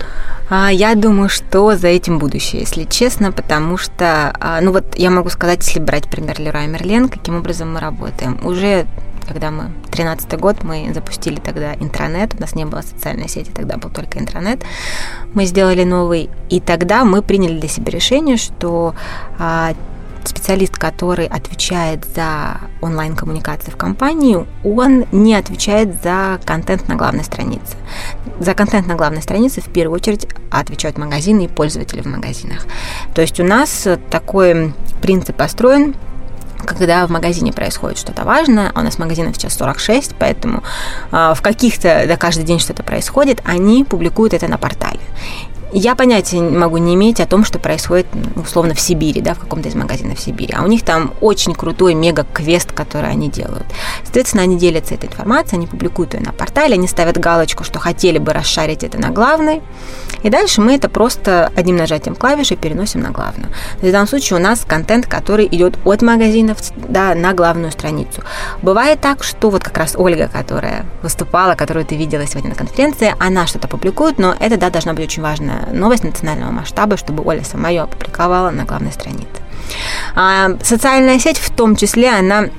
А, 0.54 0.70
я 0.70 0.96
думаю, 0.96 1.30
что 1.30 1.78
за 1.78 1.88
этим 1.88 2.20
будущее, 2.20 2.64
если 2.64 2.84
честно, 2.84 3.32
потому 3.32 3.78
что, 3.78 4.36
а, 4.38 4.60
ну 4.60 4.74
вот 4.74 4.98
я 4.98 5.10
могу 5.10 5.30
сказать, 5.30 5.66
если 5.66 5.80
брать 5.80 6.10
пример 6.10 6.42
Леруа 6.42 6.68
Мерлен, 6.68 7.08
каким 7.08 7.38
образом 7.38 7.74
мы 7.74 7.80
работаем. 7.80 8.38
Уже 8.46 8.86
когда 9.26 9.50
мы 9.50 9.72
13 9.92 10.38
год, 10.38 10.62
мы 10.64 10.92
запустили 10.94 11.40
тогда 11.40 11.76
интранет, 11.76 12.36
у 12.36 12.42
нас 12.42 12.54
не 12.54 12.66
было 12.66 12.82
социальной 12.82 13.30
сети, 13.30 13.50
тогда 13.50 13.78
был 13.78 13.90
только 13.90 14.20
интернет. 14.20 14.62
Мы 15.34 15.46
сделали 15.46 15.86
новый, 15.86 16.30
и 16.50 16.60
тогда 16.60 17.06
мы 17.06 17.22
приняли 17.22 17.58
для 17.58 17.70
себя 17.70 17.90
решение, 17.90 18.36
что 18.36 18.94
а, 19.40 19.74
специалист, 20.28 20.78
который 20.78 21.26
отвечает 21.26 22.06
за 22.16 22.60
онлайн-коммуникации 22.82 23.72
в 23.72 23.78
компании, 23.78 24.46
он 24.64 25.06
не 25.12 25.36
отвечает 25.36 26.02
за 26.02 26.40
контент 26.46 26.88
на 26.88 26.96
главной 26.96 27.24
странице. 27.24 27.76
За 28.40 28.54
контент 28.54 28.88
на 28.88 28.96
главной 28.96 29.22
странице 29.22 29.62
в 29.62 29.72
первую 29.72 29.96
очередь 29.96 30.28
отвечают 30.50 30.98
магазины 30.98 31.46
и 31.46 31.48
пользователи 31.48 32.02
в 32.02 32.06
магазинах. 32.06 32.66
То 33.14 33.22
есть 33.22 33.40
у 33.40 33.44
нас 33.44 33.88
такой 34.10 34.74
принцип 35.02 35.36
построен, 35.36 35.96
когда 36.66 37.06
в 37.08 37.10
магазине 37.10 37.52
происходит 37.52 37.98
что-то 37.98 38.24
важное, 38.24 38.72
а 38.74 38.82
у 38.82 38.84
нас 38.84 39.00
магазинов 39.00 39.36
сейчас 39.36 39.54
46, 39.56 40.16
поэтому 40.20 40.64
э, 41.12 41.34
в 41.36 41.42
каких-то, 41.42 42.06
да, 42.08 42.18
каждый 42.18 42.44
день 42.44 42.60
что-то 42.60 42.84
происходит, 42.84 43.42
они 43.46 43.84
публикуют 43.84 44.34
это 44.34 44.48
на 44.48 44.58
портале. 44.58 45.00
Я 45.74 45.96
понятия 45.96 46.42
могу 46.42 46.78
не 46.78 46.96
иметь 46.96 47.22
о 47.22 47.26
том, 47.26 47.46
что 47.46 47.58
происходит, 47.58 48.06
условно, 48.36 48.74
в 48.74 48.80
Сибири, 48.82 49.22
да, 49.22 49.34
в 49.34 49.40
каком-то 49.40 49.70
из 49.70 49.76
магазинов 49.76 50.20
Сибири. 50.20 50.54
А 50.58 50.64
у 50.64 50.68
них 50.68 50.84
там 50.84 51.14
очень 51.22 51.54
крутой 51.54 51.94
мега-квест, 51.94 52.74
который 52.74 53.10
они 53.10 53.30
делают. 53.30 53.66
Соответственно, 54.04 54.44
они 54.44 54.58
делятся 54.58 54.96
этой 54.96 55.08
информацией, 55.08 55.60
они 55.60 55.68
публикуют 55.68 56.14
ее 56.14 56.20
на 56.20 56.34
портале, 56.34 56.74
они 56.74 56.88
ставят 56.90 57.18
галочку, 57.18 57.64
что 57.64 57.80
хотели 57.80 58.18
бы 58.18 58.34
расшарить 58.34 58.84
это 58.84 59.00
на 59.00 59.12
главной. 59.12 59.62
И 60.24 60.30
дальше 60.30 60.60
мы 60.60 60.76
это 60.76 60.90
просто 60.90 61.50
одним 61.56 61.78
нажатием 61.78 62.16
клавиши 62.16 62.58
переносим 62.58 63.00
на 63.00 63.12
главную. 63.12 63.54
В 63.82 63.90
данном 63.90 64.08
случае 64.08 64.40
у 64.40 64.42
нас 64.42 64.66
контент, 64.68 65.08
который 65.08 65.48
идет 65.48 65.80
от 65.86 66.02
магазинов 66.02 66.58
да, 66.76 67.16
на 67.16 67.34
главную 67.34 67.72
страницу. 67.72 68.22
Бывает 68.62 69.00
так, 69.00 69.24
что 69.24 69.50
вот 69.50 69.64
как 69.64 69.78
раз 69.78 69.96
Ольга, 69.96 70.28
которая 70.28 70.86
выступала, 71.02 71.56
которую 71.56 71.86
ты 71.86 71.96
видела 71.96 72.28
сегодня 72.28 72.50
на 72.50 72.56
конференции, 72.56 73.16
она 73.20 73.48
что-то 73.48 73.70
публикует, 73.70 74.20
но 74.20 74.36
это, 74.38 74.58
да, 74.58 74.70
должна 74.70 74.94
быть 74.94 75.06
очень 75.06 75.24
важная 75.24 75.61
новость 75.72 76.04
национального 76.04 76.52
масштаба, 76.52 76.98
чтобы 76.98 77.24
Оля 77.24 77.44
сама 77.44 77.70
ее 77.70 77.84
опубликовала 77.84 78.50
на 78.52 78.66
главной 78.66 78.92
странице. 78.92 79.28
А 80.16 80.52
социальная 80.64 81.20
сеть 81.20 81.38
в 81.38 81.50
том 81.52 81.76
числе, 81.76 82.10
она 82.10 82.50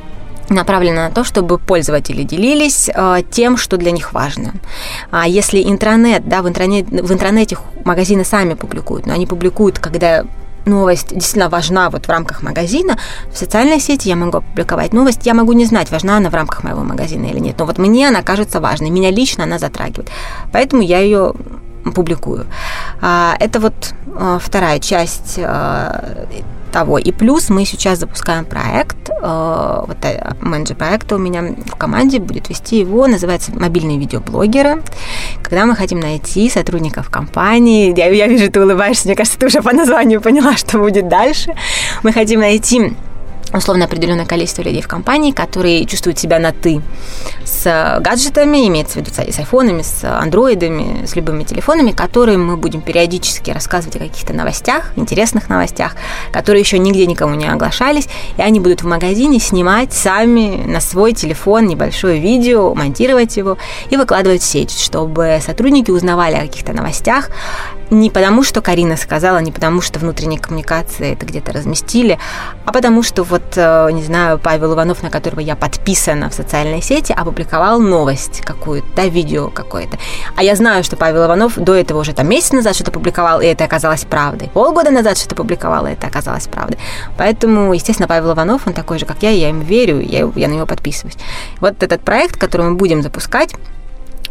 направлена 0.49 1.09
на 1.09 1.11
то, 1.11 1.25
чтобы 1.25 1.59
пользователи 1.59 2.23
делились 2.23 2.91
э, 2.93 3.23
тем, 3.31 3.57
что 3.57 3.77
для 3.77 3.91
них 3.91 4.13
важно. 4.13 4.55
А 5.11 5.27
если 5.27 5.63
интернет, 5.63 6.29
да, 6.29 6.43
в, 6.43 6.49
интернет, 6.49 6.89
в 6.89 7.13
интернете 7.13 7.57
магазины 7.85 8.25
сами 8.25 8.55
публикуют, 8.55 9.07
но 9.07 9.15
они 9.15 9.27
публикуют, 9.27 9.79
когда 9.79 10.25
новость 10.67 11.09
действительно 11.09 11.49
важна 11.49 11.91
вот 11.91 12.07
в 12.07 12.09
рамках 12.09 12.43
магазина, 12.43 12.99
в 13.33 13.37
социальной 13.37 13.81
сети 13.81 14.09
я 14.09 14.17
могу 14.17 14.39
опубликовать 14.39 14.93
новость, 14.93 15.27
я 15.27 15.35
могу 15.35 15.53
не 15.53 15.65
знать, 15.65 15.91
важна 15.91 16.17
она 16.19 16.31
в 16.31 16.35
рамках 16.35 16.63
моего 16.63 16.83
магазина 16.83 17.27
или 17.27 17.39
нет, 17.39 17.57
но 17.59 17.67
вот 17.67 17.79
мне 17.79 18.09
она 18.09 18.23
кажется 18.23 18.61
важной, 18.61 18.91
меня 18.91 19.11
лично 19.11 19.45
она 19.45 19.59
затрагивает. 19.59 20.11
Поэтому 20.53 20.83
я 20.83 21.01
ее 21.01 21.35
публикую. 21.91 22.47
А, 23.01 23.37
это 23.41 23.61
вот 23.61 23.95
а, 24.15 24.39
вторая 24.39 24.79
часть 24.79 25.39
а, 25.39 26.27
того. 26.71 26.99
И 26.99 27.13
плюс 27.13 27.51
мы 27.51 27.65
сейчас 27.65 27.99
запускаем 27.99 28.45
проект 28.45 28.97
вот 29.21 29.99
э, 30.03 30.33
менеджер 30.41 30.75
проекта 30.75 31.15
у 31.15 31.19
меня 31.19 31.43
в 31.43 31.77
команде 31.77 32.19
будет 32.19 32.49
вести 32.49 32.81
его, 32.81 33.07
называется 33.07 33.53
«Мобильные 33.55 33.99
видеоблогеры». 33.99 34.83
Когда 35.43 35.67
мы 35.67 35.77
хотим 35.77 36.01
найти 36.01 36.49
сотрудников 36.49 37.11
компании, 37.11 37.97
я, 37.97 38.09
я 38.09 38.27
вижу, 38.27 38.51
ты 38.51 38.61
улыбаешься, 38.61 39.07
мне 39.07 39.15
кажется, 39.15 39.39
ты 39.39 39.47
уже 39.47 39.61
по 39.61 39.73
названию 39.73 40.21
поняла, 40.21 40.57
что 40.57 40.79
будет 40.79 41.09
дальше. 41.09 41.55
Мы 42.03 42.13
хотим 42.13 42.41
найти 42.41 42.97
условно 43.53 43.85
определенное 43.85 44.27
количество 44.27 44.63
людей 44.63 44.83
в 44.83 44.89
компании, 44.89 45.33
которые 45.33 45.85
чувствуют 45.85 46.19
себя 46.19 46.39
на 46.39 46.53
«ты» 46.53 46.83
с 47.45 47.99
гаджетами, 48.01 48.67
имеется 48.69 48.95
в 48.95 48.97
виду 48.97 49.11
с 49.13 49.19
айфонами, 49.19 49.83
с 49.83 50.05
андроидами, 50.05 51.05
с 51.07 51.17
любыми 51.17 51.45
телефонами, 51.45 51.93
которые 51.93 52.39
мы 52.39 52.57
будем 52.57 52.81
периодически 52.81 53.51
рассказывать 53.51 53.97
о 53.97 53.99
каких-то 54.01 54.33
новостях, 54.33 54.93
интересных 54.97 55.49
новостях, 55.49 55.97
которые 56.33 56.63
еще 56.63 56.79
нигде 56.79 57.07
никому 57.07 57.35
не 57.35 57.47
оглашались, 57.47 58.09
и 58.37 58.43
они 58.43 58.61
будут 58.61 58.83
в 58.83 58.87
магазине 58.87 59.39
снимать 59.39 59.93
сами 59.93 60.65
на 60.67 60.81
свой 60.81 61.13
телефон 61.13 61.67
небольшое 61.67 62.21
видео, 62.21 62.75
монтировать 62.75 63.37
его 63.37 63.59
и 63.91 63.97
выкладывать 63.97 64.43
в 64.43 64.47
сеть, 64.47 64.79
чтобы 64.79 65.41
сотрудники 65.45 65.91
узнавали 65.91 66.37
о 66.37 66.41
каких-то 66.43 66.73
новостях, 66.73 67.31
не 67.93 68.11
потому, 68.11 68.43
что 68.43 68.63
Карина 68.63 68.97
сказала, 68.97 69.39
не 69.39 69.53
потому, 69.53 69.83
что 69.83 69.99
внутренние 69.99 70.41
коммуникации 70.41 71.13
это 71.13 71.27
где-то 71.27 71.53
разместили, 71.53 72.19
а 72.65 72.73
потому 72.73 73.03
что 73.03 73.23
вот, 73.23 73.43
э, 73.57 73.91
не 73.93 74.03
знаю, 74.03 74.39
Павел 74.39 74.75
Иванов, 74.75 75.03
на 75.03 75.11
которого 75.11 75.41
я 75.41 75.57
подписана 75.57 76.31
в 76.31 76.35
социальной 76.35 76.81
сети, 76.81 77.13
опубликовал 77.13 77.81
новость 77.81 78.41
какую-то, 78.41 78.87
да, 78.97 79.07
видео 79.07 79.49
какое-то. 79.49 79.99
А 80.37 80.43
я 80.43 80.57
знаю, 80.57 80.85
что 80.85 80.97
Павел 80.97 81.27
Иванов 81.27 81.57
до 81.57 81.75
этого 81.75 82.01
уже 82.01 82.15
там 82.15 82.29
месяц 82.29 82.53
назад 82.53 82.75
что-то 82.75 82.93
публиковал, 82.93 83.43
и 83.43 83.47
это 83.47 83.65
оказалось 83.65 84.05
правдой. 84.05 84.49
Полгода 84.49 84.91
назад 84.91 85.19
что-то 85.19 85.35
публиковал, 85.35 85.87
и 85.87 85.93
это 85.93 86.07
оказалось 86.07 86.47
правдой. 86.47 86.79
Поэтому, 87.19 87.75
естественно, 87.75 88.09
Павел 88.09 88.33
Иванов, 88.33 88.67
он 88.67 88.73
такой 88.73 88.99
же, 88.99 89.05
как 89.05 89.23
я, 89.23 89.31
я 89.31 89.49
ему 89.49 89.63
верю, 89.63 90.01
я, 90.01 90.31
я 90.35 90.49
на 90.49 90.55
него 90.55 90.67
подписываюсь. 90.67 91.17
Вот 91.61 91.83
этот 91.83 92.01
проект, 92.01 92.39
который 92.39 92.71
мы 92.71 92.77
будем 92.77 93.03
запускать, 93.03 93.55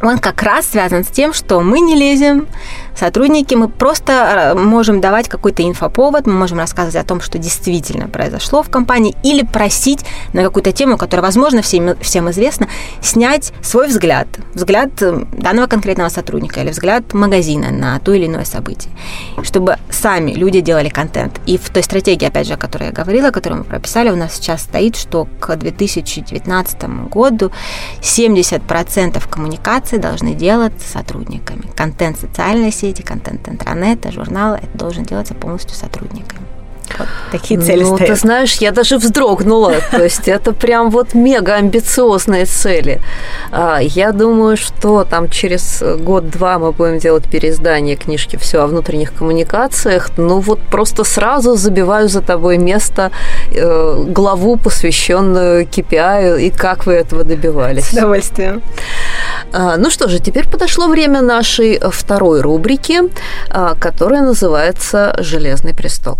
он 0.02 0.20
как 0.20 0.42
раз 0.44 0.68
связан 0.68 1.04
с 1.04 1.08
тем, 1.08 1.34
что 1.34 1.62
мы 1.62 1.80
не 1.80 1.96
лезем, 1.96 2.48
сотрудники, 2.96 3.56
мы 3.56 3.68
просто 3.68 4.54
э, 4.54 4.60
можем 4.60 5.02
давать 5.02 5.30
какой-то 5.30 5.64
инфоповод, 5.64 6.26
мы 6.28 6.34
можем 6.34 6.60
рассказывать 6.60 6.96
о 6.96 7.04
том, 7.04 7.22
что 7.22 7.38
действительно 7.38 8.08
произошло 8.08 8.64
в 8.64 8.70
компании, 8.70 9.16
или 9.24 9.44
просить 9.44 10.06
на 10.34 10.44
какую-то 10.44 10.72
тему, 10.72 10.98
которая, 10.98 11.24
возможно, 11.24 11.62
всем, 11.62 11.98
всем 12.00 12.30
известна, 12.32 12.68
снять 13.02 13.54
свой 13.62 13.88
взгляд, 13.88 14.28
взгляд 14.54 14.90
э, 15.02 15.26
данного 15.32 15.68
конкретного 15.68 16.10
сотрудника 16.10 16.62
или 16.62 16.70
взгляд 16.70 17.14
магазина 17.14 17.72
на 17.72 18.00
то 18.00 18.14
или 18.14 18.26
иное 18.26 18.46
событие, 18.46 18.92
чтобы 19.44 19.78
сами 19.90 20.32
люди 20.32 20.62
делали 20.62 20.90
контент. 20.90 21.40
И 21.46 21.58
в 21.58 21.70
той 21.70 21.84
стратегии, 21.84 22.26
опять 22.26 22.48
же, 22.48 22.54
о 22.54 22.58
которой 22.58 22.86
я 22.86 22.92
говорила, 22.92 23.32
которую 23.32 23.60
мы 23.60 23.66
прописали, 23.66 24.10
у 24.10 24.16
нас 24.16 24.36
сейчас 24.36 24.62
стоит, 24.62 24.96
что 24.96 25.28
к 25.40 25.56
2019 25.56 26.84
году 27.10 27.52
70% 28.02 29.30
коммуникации 29.30 29.91
коммуникации 29.92 29.98
должны 29.98 30.34
делаться 30.34 30.88
сотрудниками. 30.88 31.70
Контент 31.76 32.18
социальной 32.18 32.72
сети, 32.72 33.02
контент 33.02 33.48
интернета, 33.48 34.12
журнала, 34.12 34.56
это 34.56 34.78
должен 34.78 35.04
делаться 35.04 35.34
полностью 35.34 35.76
сотрудниками. 35.76 36.46
Вот 37.00 37.08
такие 37.32 37.60
цели 37.60 37.84
ну, 37.84 37.96
стоят. 37.96 38.12
ты 38.12 38.16
знаешь, 38.20 38.56
я 38.56 38.72
даже 38.72 38.98
вздрогнула. 38.98 39.76
То 39.92 40.04
есть 40.04 40.28
это 40.28 40.54
прям 40.54 40.90
вот 40.90 41.14
мега 41.14 41.56
амбициозные 41.56 42.46
цели. 42.46 43.02
А, 43.52 43.80
я 43.80 44.12
думаю, 44.12 44.58
что 44.58 45.04
там 45.04 45.30
через 45.30 45.82
год-два 45.82 46.60
мы 46.60 46.72
будем 46.72 47.00
делать 47.00 47.30
переиздание 47.30 47.96
книжки 47.96 48.36
«Все 48.36 48.62
о 48.62 48.68
внутренних 48.68 49.14
коммуникациях». 49.14 50.10
Ну 50.18 50.40
вот 50.40 50.60
просто 50.60 51.04
сразу 51.04 51.56
забиваю 51.56 52.10
за 52.10 52.22
тобой 52.22 52.58
место 52.58 53.12
э, 53.54 54.04
главу, 54.08 54.58
посвященную 54.58 55.66
KPI, 55.66 56.42
и 56.42 56.50
как 56.50 56.86
вы 56.86 56.94
этого 56.94 57.24
добивались. 57.24 57.90
С 57.90 57.94
удовольствием. 57.94 58.62
А, 59.54 59.78
ну 59.78 59.90
что 59.90 60.08
же, 60.08 60.20
теперь 60.20 60.48
подошло 60.48 60.88
время 60.88 61.22
нашей 61.22 61.80
второй 61.80 62.42
рубрики, 62.42 63.00
а, 63.50 63.76
которая 63.76 64.22
называется 64.22 65.16
«Железный 65.20 65.74
престол». 65.74 66.18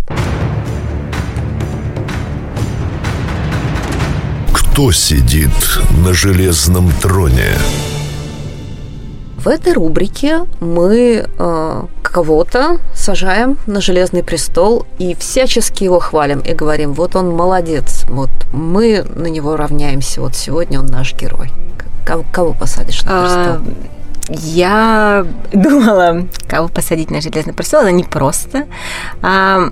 Кто 4.72 4.90
сидит 4.90 5.50
на 6.02 6.14
железном 6.14 6.90
троне? 6.92 7.52
В 9.36 9.46
этой 9.46 9.74
рубрике 9.74 10.46
мы 10.60 11.26
э, 11.26 11.82
кого-то 12.02 12.78
сажаем 12.94 13.58
на 13.66 13.82
железный 13.82 14.24
престол 14.24 14.86
и 14.98 15.14
всячески 15.14 15.84
его 15.84 15.98
хвалим 15.98 16.40
и 16.40 16.54
говорим, 16.54 16.94
вот 16.94 17.16
он 17.16 17.36
молодец, 17.36 18.06
вот 18.08 18.30
мы 18.54 19.04
на 19.14 19.26
него 19.26 19.56
равняемся, 19.56 20.22
вот 20.22 20.34
сегодня 20.34 20.80
он 20.80 20.86
наш 20.86 21.14
герой. 21.14 21.50
Кого, 22.06 22.24
кого 22.32 22.54
посадишь 22.54 23.04
на 23.04 23.20
престол? 23.20 23.44
А, 23.44 23.62
я 24.30 25.26
думала, 25.52 26.26
кого 26.48 26.68
посадить 26.68 27.10
на 27.10 27.20
железный 27.20 27.52
престол, 27.52 27.82
это 27.82 27.92
непросто. 27.92 28.64
А, 29.20 29.68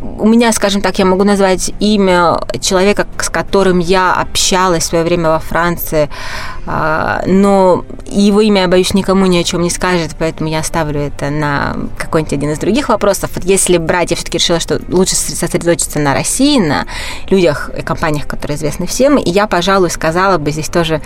у 0.00 0.28
меня, 0.28 0.52
скажем 0.52 0.82
так, 0.82 0.98
я 0.98 1.04
могу 1.04 1.24
назвать 1.24 1.72
имя 1.80 2.40
человека, 2.60 3.06
с 3.20 3.28
которым 3.28 3.78
я 3.78 4.14
общалась 4.14 4.84
в 4.84 4.86
свое 4.86 5.04
время 5.04 5.30
во 5.30 5.38
Франции, 5.38 6.08
а, 6.66 7.22
но 7.26 7.84
его 8.06 8.40
имя, 8.40 8.62
я 8.62 8.68
боюсь, 8.68 8.94
никому 8.94 9.26
ни 9.26 9.38
о 9.38 9.44
чем 9.44 9.62
не 9.62 9.70
скажет, 9.70 10.14
поэтому 10.18 10.50
я 10.50 10.60
оставлю 10.60 11.00
это 11.00 11.30
на 11.30 11.76
какой-нибудь 11.96 12.32
один 12.32 12.50
из 12.50 12.58
других 12.58 12.88
вопросов. 12.88 13.30
Вот 13.34 13.44
если 13.44 13.78
брать, 13.78 14.10
я 14.10 14.16
все-таки 14.16 14.38
решила, 14.38 14.60
что 14.60 14.80
лучше 14.88 15.16
сосредоточиться 15.16 15.98
на 15.98 16.14
России, 16.14 16.58
на 16.58 16.86
людях 17.30 17.70
и 17.76 17.82
компаниях, 17.82 18.26
которые 18.26 18.56
известны 18.56 18.86
всем, 18.86 19.16
и 19.18 19.30
я, 19.30 19.46
пожалуй, 19.46 19.90
сказала 19.90 20.38
бы, 20.38 20.50
здесь 20.50 20.68
тоже 20.68 21.00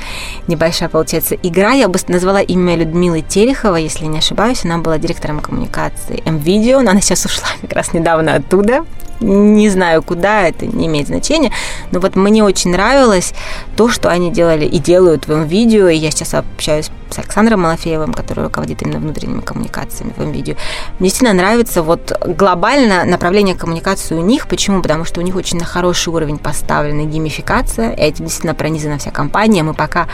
небольшая, 0.48 0.88
получается, 0.88 1.34
игра, 1.34 1.72
я 1.72 1.88
бы 1.88 1.98
назвала 2.08 2.40
имя 2.40 2.76
Людмилы 2.76 3.22
Терехова, 3.22 3.76
если 3.76 4.06
не 4.06 4.18
ошибаюсь, 4.18 4.64
она 4.64 4.78
была 4.78 4.98
директором 4.98 5.40
коммуникации 5.40 6.22
МВидео, 6.24 6.80
она 6.80 7.00
сейчас 7.00 7.24
ушла 7.24 7.48
как 7.62 7.72
раз 7.72 7.92
недавно 7.92 8.34
оттуда, 8.34 8.81
не 9.22 9.68
знаю 9.68 10.02
куда, 10.02 10.48
это 10.48 10.66
не 10.66 10.86
имеет 10.86 11.06
значения, 11.06 11.52
но 11.90 12.00
вот 12.00 12.16
мне 12.16 12.44
очень 12.44 12.70
нравилось 12.70 13.34
то, 13.76 13.88
что 13.88 14.08
они 14.10 14.30
делали 14.30 14.64
и 14.64 14.78
делают 14.78 15.26
в 15.26 15.44
видео, 15.44 15.88
и 15.88 15.96
я 15.96 16.10
сейчас 16.10 16.34
общаюсь 16.34 16.90
с 17.10 17.18
Александром 17.18 17.60
Малафеевым, 17.60 18.12
который 18.14 18.44
руководит 18.44 18.82
именно 18.82 18.98
внутренними 18.98 19.40
коммуникациями 19.40 20.12
в 20.16 20.30
видео. 20.30 20.54
Мне 20.98 21.10
сильно 21.10 21.32
нравится 21.32 21.82
вот 21.82 22.12
глобально 22.26 23.04
направление 23.04 23.54
коммуникации 23.54 24.14
у 24.14 24.20
них. 24.20 24.48
Почему? 24.48 24.80
Потому 24.82 25.04
что 25.04 25.20
у 25.20 25.22
них 25.22 25.36
очень 25.36 25.58
на 25.58 25.64
хороший 25.64 26.08
уровень 26.08 26.38
поставлена 26.38 27.04
геймификация, 27.04 27.90
и 27.90 28.00
этим 28.00 28.24
действительно 28.24 28.54
пронизана 28.54 28.98
вся 28.98 29.10
компания. 29.10 29.62
Мы 29.62 29.74
пока 29.74 30.08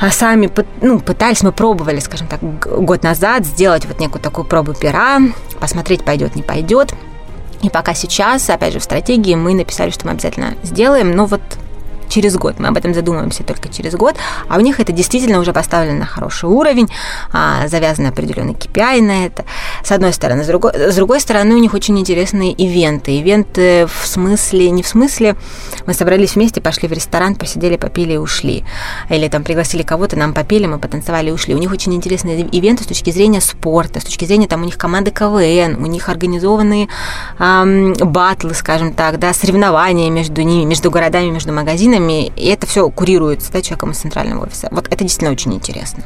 а 0.00 0.10
сами 0.10 0.48
ну, 0.80 1.00
пытались, 1.00 1.42
мы 1.42 1.50
пробовали, 1.50 1.98
скажем 1.98 2.28
так, 2.28 2.40
год 2.40 3.02
назад 3.02 3.44
сделать 3.44 3.84
вот 3.84 3.98
некую 3.98 4.22
такую 4.22 4.44
пробу 4.44 4.72
пера, 4.72 5.18
посмотреть, 5.58 6.04
пойдет, 6.04 6.36
не 6.36 6.42
пойдет. 6.42 6.94
И 7.62 7.70
пока 7.70 7.94
сейчас, 7.94 8.48
опять 8.50 8.72
же, 8.72 8.78
в 8.78 8.84
стратегии 8.84 9.34
мы 9.34 9.54
написали, 9.54 9.90
что 9.90 10.06
мы 10.06 10.12
обязательно 10.12 10.54
сделаем, 10.62 11.12
но 11.12 11.26
вот 11.26 11.40
через 12.18 12.36
год. 12.36 12.58
Мы 12.58 12.66
об 12.66 12.76
этом 12.76 12.94
задумываемся 12.94 13.44
только 13.44 13.68
через 13.68 13.94
год. 13.94 14.16
А 14.48 14.56
у 14.56 14.60
них 14.60 14.80
это 14.80 14.92
действительно 14.92 15.38
уже 15.38 15.52
поставлено 15.52 16.00
на 16.00 16.06
хороший 16.06 16.48
уровень, 16.48 16.88
а, 17.32 17.68
завязаны 17.68 18.08
определенный 18.08 18.54
KPI 18.54 19.02
на 19.02 19.26
это. 19.26 19.44
С 19.84 19.92
одной 19.92 20.12
стороны. 20.12 20.42
С 20.42 20.48
другой, 20.48 20.72
с 20.74 20.96
другой 20.96 21.20
стороны, 21.20 21.54
у 21.54 21.58
них 21.58 21.74
очень 21.74 21.96
интересные 21.96 22.52
ивенты. 22.52 23.12
Ивенты 23.20 23.86
в 23.86 24.06
смысле, 24.06 24.70
не 24.70 24.82
в 24.82 24.88
смысле, 24.88 25.36
мы 25.86 25.94
собрались 25.94 26.34
вместе, 26.34 26.60
пошли 26.60 26.88
в 26.88 26.92
ресторан, 26.92 27.36
посидели, 27.36 27.76
попили 27.76 28.14
и 28.14 28.16
ушли. 28.16 28.64
Или 29.10 29.28
там 29.28 29.44
пригласили 29.44 29.82
кого-то, 29.82 30.16
нам 30.16 30.34
попели, 30.34 30.66
мы 30.66 30.80
потанцевали 30.80 31.28
и 31.28 31.32
ушли. 31.32 31.54
У 31.54 31.58
них 31.58 31.70
очень 31.70 31.94
интересные 31.94 32.40
ивенты 32.40 32.82
с 32.82 32.86
точки 32.86 33.10
зрения 33.10 33.40
спорта, 33.40 34.00
с 34.00 34.04
точки 34.04 34.24
зрения 34.24 34.48
там 34.48 34.62
у 34.62 34.64
них 34.64 34.76
команды 34.76 35.12
КВН, 35.12 35.76
у 35.80 35.86
них 35.86 36.08
организованные 36.08 36.88
эм, 37.38 37.94
батлы, 37.94 38.54
скажем 38.54 38.92
так, 38.92 39.20
да, 39.20 39.32
соревнования 39.32 40.10
между 40.10 40.42
ними, 40.42 40.64
между 40.64 40.90
городами, 40.90 41.30
между 41.30 41.52
магазинами 41.52 42.07
магазинами, 42.08 42.32
и 42.36 42.46
это 42.46 42.66
все 42.66 42.88
курируется 42.90 43.52
да, 43.52 43.62
человеком 43.62 43.90
из 43.90 43.98
центрального 43.98 44.44
офиса. 44.44 44.68
Вот 44.70 44.86
это 44.86 45.04
действительно 45.04 45.32
очень 45.32 45.54
интересно. 45.54 46.04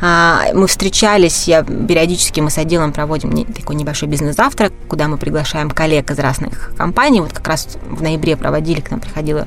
А, 0.00 0.44
мы 0.54 0.66
встречались, 0.66 1.48
я 1.48 1.62
периодически 1.62 2.40
мы 2.40 2.50
с 2.50 2.58
отделом 2.58 2.92
проводим 2.92 3.44
такой 3.52 3.76
небольшой 3.76 4.08
бизнес-завтрак, 4.08 4.72
куда 4.88 5.08
мы 5.08 5.16
приглашаем 5.16 5.70
коллег 5.70 6.10
из 6.10 6.18
разных 6.18 6.72
компаний. 6.76 7.20
Вот 7.20 7.32
как 7.32 7.46
раз 7.48 7.68
в 7.88 8.02
ноябре 8.02 8.36
проводили, 8.36 8.80
к 8.80 8.90
нам 8.90 9.00
приходила 9.00 9.46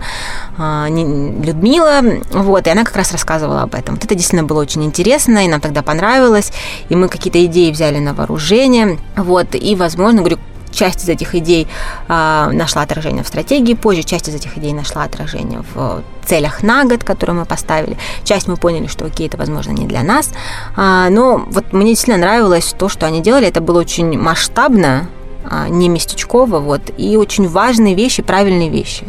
а, 0.57 0.87
Людмила, 0.89 2.01
вот, 2.31 2.67
и 2.67 2.69
она 2.69 2.83
как 2.83 2.95
раз 2.95 3.11
рассказывала 3.11 3.63
об 3.63 3.75
этом. 3.75 3.95
Вот 3.95 4.03
это 4.03 4.15
действительно 4.15 4.47
было 4.47 4.61
очень 4.61 4.83
интересно, 4.83 5.45
и 5.45 5.47
нам 5.47 5.61
тогда 5.61 5.81
понравилось, 5.81 6.51
и 6.89 6.95
мы 6.95 7.07
какие-то 7.07 7.43
идеи 7.45 7.71
взяли 7.71 7.99
на 7.99 8.13
вооружение, 8.13 8.99
вот, 9.15 9.55
и, 9.55 9.75
возможно, 9.75 10.19
говорю, 10.19 10.39
часть 10.75 11.03
из 11.03 11.09
этих 11.09 11.35
идей 11.35 11.67
э, 12.07 12.49
нашла 12.51 12.81
отражение 12.83 13.23
в 13.23 13.27
стратегии, 13.27 13.73
позже 13.73 14.03
часть 14.03 14.29
из 14.29 14.35
этих 14.35 14.57
идей 14.57 14.73
нашла 14.73 15.03
отражение 15.03 15.63
в 15.73 16.03
целях 16.25 16.63
на 16.63 16.85
год, 16.85 17.03
которые 17.03 17.35
мы 17.35 17.45
поставили. 17.45 17.97
Часть 18.23 18.47
мы 18.47 18.57
поняли, 18.57 18.87
что 18.87 19.05
окей, 19.05 19.27
это, 19.27 19.37
возможно, 19.37 19.71
не 19.71 19.85
для 19.85 20.03
нас. 20.03 20.31
А, 20.75 21.09
но 21.09 21.37
вот 21.37 21.73
мне 21.73 21.91
действительно 21.91 22.25
нравилось 22.25 22.73
то, 22.77 22.89
что 22.89 23.05
они 23.05 23.21
делали. 23.21 23.47
Это 23.47 23.61
было 23.61 23.79
очень 23.79 24.17
масштабно, 24.19 25.07
а, 25.43 25.69
не 25.69 25.89
местечково, 25.89 26.59
вот, 26.59 26.81
и 26.97 27.17
очень 27.17 27.47
важные 27.47 27.95
вещи, 27.95 28.23
правильные 28.23 28.69
вещи. 28.69 29.05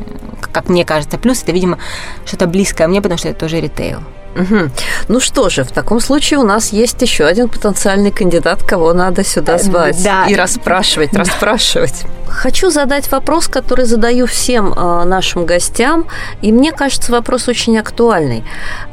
Как 0.52 0.68
мне 0.68 0.84
кажется. 0.84 1.18
Плюс 1.18 1.42
это, 1.42 1.52
видимо, 1.52 1.78
что-то 2.24 2.46
близкое 2.46 2.88
мне, 2.88 3.00
потому 3.00 3.18
что 3.18 3.28
это 3.28 3.40
тоже 3.40 3.60
ритейл. 3.60 4.00
Угу. 4.36 4.70
Ну 5.08 5.20
что 5.20 5.48
же, 5.48 5.64
в 5.64 5.72
таком 5.72 6.00
случае 6.00 6.38
у 6.38 6.44
нас 6.44 6.72
есть 6.72 7.00
еще 7.02 7.24
один 7.24 7.48
потенциальный 7.48 8.10
кандидат, 8.10 8.62
кого 8.62 8.92
надо 8.92 9.24
сюда 9.24 9.54
э, 9.54 9.58
звать 9.58 10.02
да. 10.04 10.26
и 10.26 10.34
расспрашивать, 10.34 11.14
расспрашивать. 11.14 12.04
Хочу 12.28 12.70
задать 12.70 13.10
вопрос, 13.12 13.48
который 13.48 13.86
задаю 13.86 14.26
всем 14.26 14.72
э, 14.72 15.04
нашим 15.04 15.46
гостям, 15.46 16.06
и 16.42 16.52
мне 16.52 16.72
кажется, 16.72 17.12
вопрос 17.12 17.48
очень 17.48 17.78
актуальный. 17.78 18.44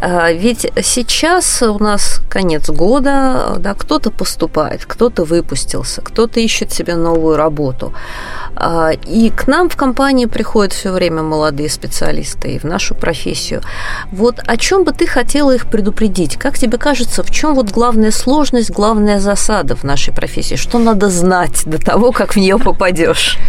Э, 0.02 0.34
ведь 0.34 0.72
сейчас 0.82 1.62
у 1.62 1.78
нас 1.84 2.22
конец 2.30 2.70
года, 2.70 3.56
да, 3.58 3.74
кто-то 3.74 4.12
поступает, 4.12 4.86
кто-то 4.86 5.26
выпустился, 5.26 6.02
кто-то 6.02 6.40
ищет 6.40 6.72
себе 6.72 6.96
новую 6.96 7.36
работу. 7.36 7.94
Э, 8.56 8.92
и 9.08 9.30
к 9.30 9.48
нам 9.48 9.68
в 9.68 9.76
компании 9.76 10.26
приходят 10.26 10.72
все 10.72 10.92
время 10.92 11.22
молодые 11.22 11.70
специалисты 11.70 12.56
и 12.56 12.60
в 12.60 12.64
нашу 12.64 12.96
профессию. 12.96 13.62
Вот 14.12 14.40
о 14.46 14.58
чем 14.58 14.84
бы 14.84 14.92
ты 14.92 15.06
хотела 15.34 15.56
их 15.56 15.66
предупредить? 15.66 16.38
Как 16.38 16.60
тебе 16.60 16.78
кажется, 16.78 17.24
в 17.24 17.32
чем 17.32 17.56
вот 17.56 17.72
главная 17.72 18.12
сложность, 18.12 18.70
главная 18.70 19.20
засада 19.20 19.76
в 19.76 19.84
нашей 19.84 20.14
профессии? 20.14 20.54
Что 20.54 20.78
надо 20.78 21.10
знать 21.10 21.64
до 21.66 21.80
того, 21.80 22.12
как 22.12 22.36
в 22.36 22.38
нее 22.38 22.60
попадешь? 22.60 23.40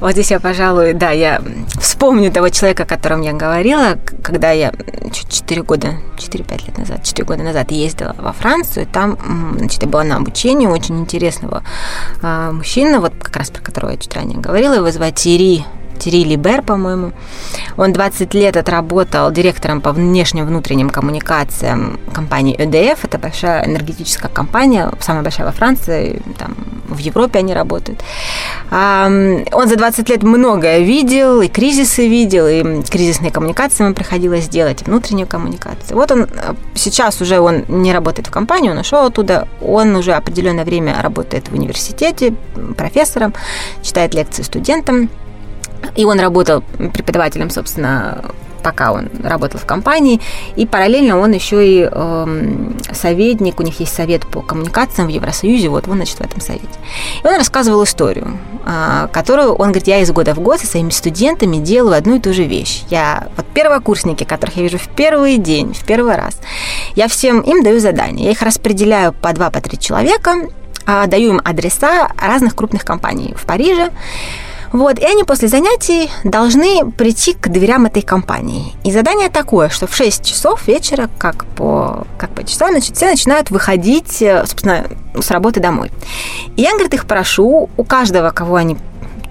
Вот 0.00 0.12
здесь 0.12 0.32
я, 0.32 0.40
пожалуй, 0.40 0.94
да, 0.94 1.12
я 1.12 1.40
вспомню 1.80 2.32
того 2.32 2.48
человека, 2.48 2.82
о 2.82 2.86
котором 2.86 3.20
я 3.20 3.34
говорила, 3.34 3.98
когда 4.24 4.50
я 4.50 4.72
4 5.12 5.62
года, 5.62 5.94
4-5 6.16 6.66
лет 6.66 6.78
назад, 6.78 7.04
4 7.04 7.24
года 7.24 7.44
назад 7.44 7.70
ездила 7.70 8.16
во 8.18 8.32
Францию, 8.32 8.88
там, 8.92 9.16
значит, 9.58 9.80
я 9.80 9.88
была 9.88 10.02
на 10.02 10.16
обучении 10.16 10.66
очень 10.66 10.98
интересного 10.98 11.62
а, 12.20 12.50
мужчины, 12.50 12.98
вот 12.98 13.12
как 13.22 13.36
раз 13.36 13.50
про 13.50 13.62
которого 13.62 13.92
я 13.92 13.96
чуть 13.96 14.12
ранее 14.16 14.40
говорила, 14.40 14.74
его 14.74 14.90
звать 14.90 15.14
Тири 15.14 15.64
Тири 16.02 16.24
Либер, 16.24 16.62
по-моему. 16.62 17.12
Он 17.76 17.92
20 17.92 18.34
лет 18.34 18.56
отработал 18.56 19.30
директором 19.30 19.80
по 19.80 19.92
внешним 19.92 20.46
внутренним 20.46 20.90
коммуникациям 20.90 21.98
компании 22.12 22.56
EDF. 22.56 22.98
Это 23.02 23.18
большая 23.18 23.66
энергетическая 23.66 24.30
компания, 24.30 24.90
самая 25.00 25.22
большая 25.22 25.46
во 25.46 25.52
Франции, 25.52 26.22
там, 26.38 26.54
в 26.88 26.98
Европе 26.98 27.38
они 27.38 27.54
работают. 27.54 28.02
Он 28.70 29.68
за 29.68 29.76
20 29.76 30.08
лет 30.08 30.22
многое 30.22 30.80
видел, 30.80 31.40
и 31.40 31.48
кризисы 31.48 32.08
видел, 32.08 32.46
и 32.46 32.82
кризисные 32.82 33.30
коммуникации 33.30 33.84
ему 33.84 33.94
приходилось 33.94 34.48
делать, 34.48 34.82
внутреннюю 34.82 35.26
коммуникацию. 35.26 35.96
Вот 35.96 36.10
он 36.10 36.22
э, 36.22 36.26
сейчас 36.74 37.20
уже 37.20 37.40
он 37.40 37.64
не 37.68 37.92
работает 37.92 38.28
в 38.28 38.30
компании, 38.30 38.70
он 38.70 38.78
ушел 38.78 39.06
оттуда, 39.06 39.48
он 39.60 39.96
уже 39.96 40.12
определенное 40.12 40.64
время 40.64 41.00
работает 41.02 41.48
в 41.48 41.54
университете 41.54 42.34
профессором, 42.76 43.34
читает 43.82 44.14
лекции 44.14 44.42
студентам. 44.42 45.08
И 45.96 46.04
он 46.04 46.20
работал 46.20 46.62
преподавателем, 46.92 47.50
собственно, 47.50 48.22
пока 48.62 48.92
он 48.92 49.08
работал 49.22 49.60
в 49.60 49.66
компании, 49.66 50.20
и 50.56 50.66
параллельно 50.66 51.18
он 51.18 51.32
еще 51.32 51.66
и 51.66 51.88
э, 51.90 52.72
советник, 52.92 53.60
у 53.60 53.62
них 53.62 53.80
есть 53.80 53.94
совет 53.94 54.26
по 54.26 54.40
коммуникациям 54.40 55.08
в 55.08 55.10
Евросоюзе, 55.10 55.68
вот 55.68 55.88
он, 55.88 55.96
значит, 55.96 56.18
в 56.18 56.20
этом 56.20 56.40
совете. 56.40 56.68
И 57.22 57.26
он 57.26 57.36
рассказывал 57.36 57.84
историю, 57.84 58.38
э, 58.64 59.08
которую, 59.12 59.52
он 59.54 59.68
говорит, 59.68 59.88
я 59.88 59.98
из 59.98 60.10
года 60.10 60.34
в 60.34 60.40
год 60.40 60.60
со 60.60 60.66
своими 60.66 60.90
студентами 60.90 61.56
делаю 61.56 61.96
одну 61.96 62.16
и 62.16 62.20
ту 62.20 62.32
же 62.32 62.44
вещь. 62.44 62.84
Я, 62.88 63.28
вот 63.36 63.46
первокурсники, 63.46 64.24
которых 64.24 64.56
я 64.56 64.62
вижу 64.62 64.78
в 64.78 64.88
первый 64.88 65.38
день, 65.38 65.74
в 65.74 65.84
первый 65.84 66.16
раз, 66.16 66.38
я 66.94 67.08
всем 67.08 67.40
им 67.40 67.62
даю 67.62 67.80
задания, 67.80 68.26
я 68.26 68.30
их 68.30 68.42
распределяю 68.42 69.12
по 69.12 69.32
два, 69.32 69.50
по 69.50 69.60
три 69.60 69.78
человека, 69.78 70.48
э, 70.86 71.06
даю 71.08 71.30
им 71.30 71.40
адреса 71.44 72.08
разных 72.16 72.54
крупных 72.54 72.84
компаний 72.84 73.34
в 73.36 73.44
Париже, 73.44 73.90
вот, 74.72 74.98
и 74.98 75.04
они 75.04 75.22
после 75.24 75.48
занятий 75.48 76.10
должны 76.24 76.90
прийти 76.90 77.34
к 77.34 77.48
дверям 77.48 77.86
этой 77.86 78.02
компании. 78.02 78.72
И 78.84 78.90
задание 78.90 79.28
такое, 79.28 79.68
что 79.68 79.86
в 79.86 79.94
6 79.94 80.24
часов 80.24 80.66
вечера, 80.66 81.10
как 81.18 81.44
по, 81.44 82.06
как 82.18 82.30
по 82.30 82.42
часам, 82.42 82.70
значит, 82.70 82.96
все 82.96 83.06
начинают 83.06 83.50
выходить, 83.50 84.22
э, 84.22 84.44
собственно, 84.46 84.86
с 85.14 85.30
работы 85.30 85.60
домой. 85.60 85.90
И 86.56 86.62
я, 86.62 86.72
говорит, 86.72 86.94
их 86.94 87.04
прошу, 87.06 87.68
у 87.76 87.84
каждого, 87.84 88.30
кого 88.30 88.56
они 88.56 88.78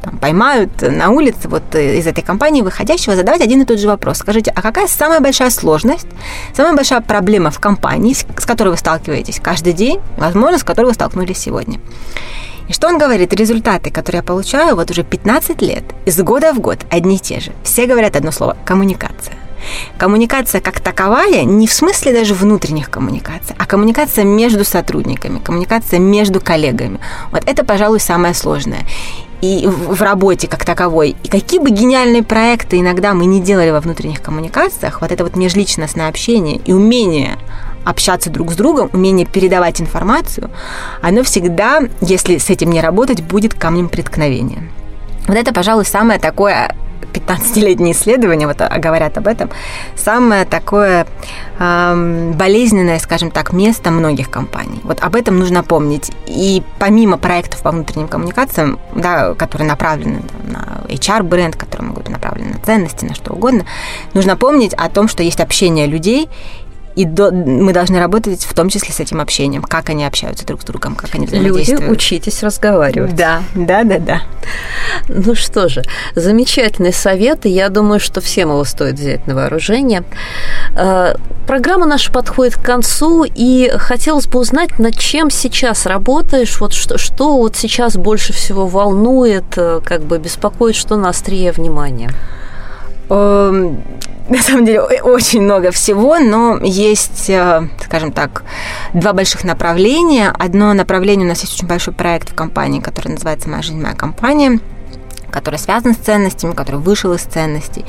там, 0.04 0.20
поймают 0.20 0.82
на 0.82 1.10
улице 1.10 1.48
вот 1.48 1.64
э, 1.74 1.98
из 1.98 2.06
этой 2.06 2.24
компании 2.24 2.62
выходящего, 2.62 3.16
задавать 3.16 3.42
один 3.42 3.64
и 3.64 3.66
тот 3.66 3.80
же 3.80 3.88
вопрос. 3.88 4.20
Скажите, 4.20 4.52
а 4.56 4.62
какая 4.62 4.88
самая 4.88 5.22
большая 5.22 5.50
сложность, 5.50 6.08
самая 6.56 6.76
большая 6.76 7.02
проблема 7.02 7.50
в 7.50 7.60
компании, 7.60 8.14
с 8.14 8.46
которой 8.46 8.70
вы 8.70 8.78
сталкиваетесь 8.78 9.40
каждый 9.42 9.74
день, 9.74 10.00
возможно, 10.18 10.60
с 10.60 10.64
которой 10.64 10.88
вы 10.88 10.94
столкнулись 10.94 11.40
сегодня? 11.40 11.80
И 12.72 12.74
что 12.74 12.88
он 12.88 12.98
говорит? 12.98 13.34
Результаты, 13.34 13.92
которые 13.92 14.20
я 14.20 14.24
получаю 14.24 14.78
вот 14.78 14.90
уже 14.92 15.04
15 15.04 15.62
лет, 15.62 15.84
из 16.06 16.18
года 16.22 16.54
в 16.54 16.62
год 16.62 16.78
одни 16.90 17.18
и 17.18 17.20
те 17.20 17.42
же. 17.42 17.52
Все 17.64 17.86
говорят 17.86 18.16
одно 18.16 18.32
слово– 18.32 18.56
коммуникация. 18.66 19.36
Коммуникация 19.98 20.62
как 20.62 20.80
таковая 20.80 21.44
не 21.44 21.68
в 21.68 21.74
смысле 21.74 22.14
даже 22.14 22.34
внутренних 22.34 22.90
коммуникаций, 22.90 23.58
а 23.60 23.66
коммуникация 23.66 24.24
между 24.24 24.64
сотрудниками, 24.64 25.40
коммуникация 25.40 26.00
между 26.00 26.40
коллегами. 26.40 27.02
Вот 27.34 27.44
это, 27.46 27.66
пожалуй, 27.66 28.00
самое 28.00 28.34
сложное 28.34 28.86
и 29.42 29.68
в 29.68 30.02
работе 30.02 30.48
как 30.48 30.64
таковой. 30.64 31.18
И 31.24 31.28
какие 31.28 31.60
бы 31.60 31.72
гениальные 31.72 32.24
проекты 32.24 32.80
иногда 32.80 33.14
мы 33.14 33.26
не 33.26 33.42
делали 33.42 33.72
во 33.72 33.82
внутренних 33.82 34.22
коммуникациях, 34.22 35.02
вот 35.02 35.12
это 35.12 35.26
вот 35.26 35.36
межличностное 35.36 36.08
общение 36.08 36.56
и 36.56 36.72
умение 36.72 37.38
общаться 37.86 38.30
друг 38.30 38.52
с 38.52 38.56
другом, 38.56 38.90
умение 38.94 39.26
передавать 39.26 39.82
информацию, 39.82 40.50
оно 41.02 41.24
всегда, 41.24 41.82
если 42.02 42.38
с 42.38 42.50
этим 42.50 42.70
не 42.72 42.82
работать, 42.82 43.22
будет 43.22 43.54
камнем 43.54 43.90
преткновения. 43.90 44.64
Вот 45.28 45.38
это, 45.38 45.54
пожалуй, 45.54 45.86
самое 45.86 46.20
такое 46.20 46.76
15-летние 47.14 47.94
исследования 47.94 48.48
вот, 48.48 48.62
а, 48.62 48.80
говорят 48.80 49.18
об 49.18 49.28
этом, 49.28 49.50
самое 49.96 50.46
такое 50.46 51.06
э, 51.60 52.32
болезненное, 52.36 53.00
скажем 53.00 53.32
так, 53.32 53.54
место 53.54 53.92
многих 53.92 54.30
компаний. 54.30 54.80
Вот 54.84 55.02
об 55.02 55.16
этом 55.16 55.40
нужно 55.40 55.64
помнить. 55.64 56.12
И 56.26 56.64
помимо 56.80 57.18
проектов 57.18 57.62
по 57.62 57.72
внутренним 57.72 58.08
коммуникациям, 58.08 58.80
да, 58.96 59.34
которые 59.34 59.68
направлены 59.68 60.22
на 60.44 60.82
HR-бренд, 60.88 61.56
которые 61.56 61.88
могут 61.88 62.04
быть 62.04 62.12
направлены 62.12 62.54
на 62.54 62.60
ценности, 62.60 63.06
на 63.06 63.16
что 63.16 63.34
угодно, 63.34 63.66
нужно 64.14 64.36
помнить 64.36 64.74
о 64.74 64.90
том, 64.90 65.08
что 65.08 65.24
есть 65.24 65.40
общение 65.40 65.88
людей, 65.88 66.30
и 66.96 67.06
до, 67.06 67.32
мы 67.32 67.74
должны 67.74 68.00
работать 68.00 68.44
в 68.44 68.54
том 68.54 68.70
числе 68.70 68.94
с 68.94 69.00
этим 69.00 69.22
общением, 69.22 69.64
как 69.64 69.90
они 69.90 70.06
общаются 70.06 70.46
друг 70.46 70.62
с 70.62 70.66
другом, 70.66 70.96
как 70.96 71.16
они 71.16 71.26
взаимодействуют. 71.26 71.82
Люди, 71.82 71.92
учитесь 71.92 72.44
разговаривать. 72.44 73.16
Да, 73.16 73.44
да, 73.56 73.84
да, 73.84 74.00
да. 74.00 74.22
Ну 75.08 75.36
что 75.36 75.70
же, 75.70 75.84
замечательный 76.16 76.94
совет, 76.94 77.46
и 77.46 77.50
я 77.50 77.70
думаю, 77.70 78.00
что 78.00 78.22
всем 78.22 78.50
его 78.50 78.64
стоит 78.64 78.96
взять 78.96 79.26
на 79.28 79.36
вооружение. 79.36 80.04
Э, 80.76 81.16
программа 81.48 81.86
наша 81.86 82.12
подходит 82.12 82.56
к 82.56 82.62
концу, 82.62 83.24
и 83.24 83.72
хотелось 83.78 84.28
бы 84.28 84.40
узнать, 84.40 84.80
над 84.80 84.98
чем 84.98 85.30
сейчас 85.30 85.86
работаешь, 85.86 86.60
вот 86.60 86.74
что, 86.74 86.98
что 86.98 87.38
вот 87.38 87.56
сейчас 87.56 87.96
больше 87.96 88.34
всего 88.34 88.68
волнует, 88.68 89.46
э, 89.58 89.82
как 89.84 90.02
бы 90.04 90.18
беспокоит, 90.18 90.76
что 90.76 90.98
на 90.98 91.10
острие 91.10 91.52
внимания? 91.52 92.12
На 94.32 94.42
самом 94.42 94.64
деле 94.64 94.80
очень 94.80 95.42
много 95.42 95.72
всего, 95.72 96.18
но 96.18 96.58
есть, 96.64 97.30
э, 97.30 97.68
скажем 97.84 98.14
так, 98.14 98.46
два 98.94 99.12
больших 99.12 99.44
направления. 99.44 100.34
Одно 100.40 100.74
направление 100.74 101.26
у 101.26 101.30
нас 101.30 101.42
есть 101.42 101.56
очень 101.56 101.68
большой 101.68 101.94
проект 101.94 102.30
в 102.30 102.34
компании, 102.34 102.80
который 102.80 103.10
называется 103.10 103.50
«Моя 103.50 103.62
жизнь, 103.62 103.82
моя 103.82 103.94
компания» 103.94 104.62
который 105.32 105.60
связан 105.60 105.94
с 105.94 105.98
ценностями, 105.98 106.54
который 106.54 106.80
вышел 106.80 107.14
из 107.14 107.22
ценностей, 107.22 107.86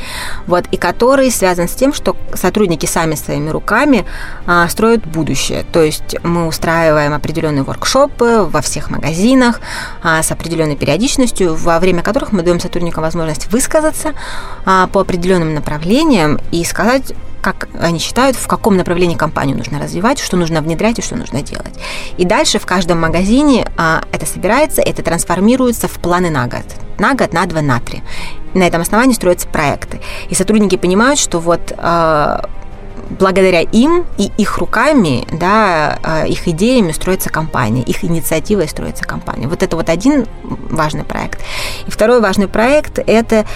вот, 0.47 0.67
и 0.71 0.77
который 0.77 1.31
связан 1.31 1.69
с 1.69 1.73
тем, 1.73 1.93
что 1.93 2.17
сотрудники 2.35 2.87
сами 2.87 3.15
своими 3.15 3.51
руками 3.51 4.05
а, 4.47 4.69
строят 4.69 5.07
будущее. 5.07 5.65
То 5.73 5.83
есть 5.83 6.17
мы 6.23 6.47
устраиваем 6.47 7.13
определенные 7.13 7.63
воркшопы 7.63 8.43
во 8.43 8.61
всех 8.63 8.91
магазинах 8.91 9.61
а, 10.03 10.23
с 10.23 10.31
определенной 10.31 10.77
периодичностью, 10.77 11.55
во 11.55 11.79
время 11.79 12.03
которых 12.03 12.33
мы 12.33 12.43
даем 12.43 12.61
сотрудникам 12.61 13.03
возможность 13.03 13.51
высказаться 13.53 14.13
а, 14.65 14.87
по 14.87 15.01
определенным 15.01 15.55
направлениям 15.55 16.39
и 16.51 16.65
сказать 16.65 17.13
как 17.43 17.69
они 17.81 17.99
считают, 17.99 18.37
в 18.37 18.47
каком 18.47 18.77
направлении 18.77 19.17
компанию 19.17 19.59
нужно 19.59 19.81
развивать, 19.81 20.21
что 20.21 20.37
нужно 20.37 20.63
внедрять 20.63 21.01
и 21.01 21.03
что 21.03 21.17
нужно 21.17 21.43
делать. 21.43 21.75
И 22.17 22.25
дальше 22.25 22.59
в 22.59 22.67
каждом 22.67 23.01
магазине 23.01 23.67
а, 23.77 24.05
это 24.13 24.25
собирается, 24.25 24.81
это 24.81 25.03
трансформируется 25.03 25.89
в 25.89 25.95
планы 25.95 26.31
на 26.31 26.47
год. 26.47 26.65
На 26.99 27.15
год, 27.15 27.33
на 27.33 27.47
два, 27.47 27.63
на 27.63 27.81
три. 27.81 28.03
На 28.55 28.65
этом 28.65 28.83
основании 28.83 29.15
строятся 29.15 29.49
проекты. 29.49 30.01
И 30.29 30.35
сотрудники 30.35 30.77
понимают, 30.77 31.19
что 31.19 31.39
вот 31.39 31.73
а, 31.79 32.49
благодаря 33.19 33.61
им 33.61 34.05
и 34.19 34.31
их 34.39 34.59
руками, 34.59 35.27
да, 35.33 35.99
а, 36.03 36.27
их 36.27 36.49
идеями 36.49 36.93
строится 36.93 37.31
компания, 37.31 37.83
их 37.83 38.05
инициативой 38.05 38.69
строится 38.69 39.05
компания. 39.05 39.49
Вот 39.49 39.63
это 39.63 39.77
вот 39.77 39.89
один 39.89 40.27
важный 40.43 41.05
проект. 41.05 41.41
И 41.87 41.91
второй 41.91 42.21
важный 42.21 42.49
проект– 42.49 42.99
это 43.07 43.47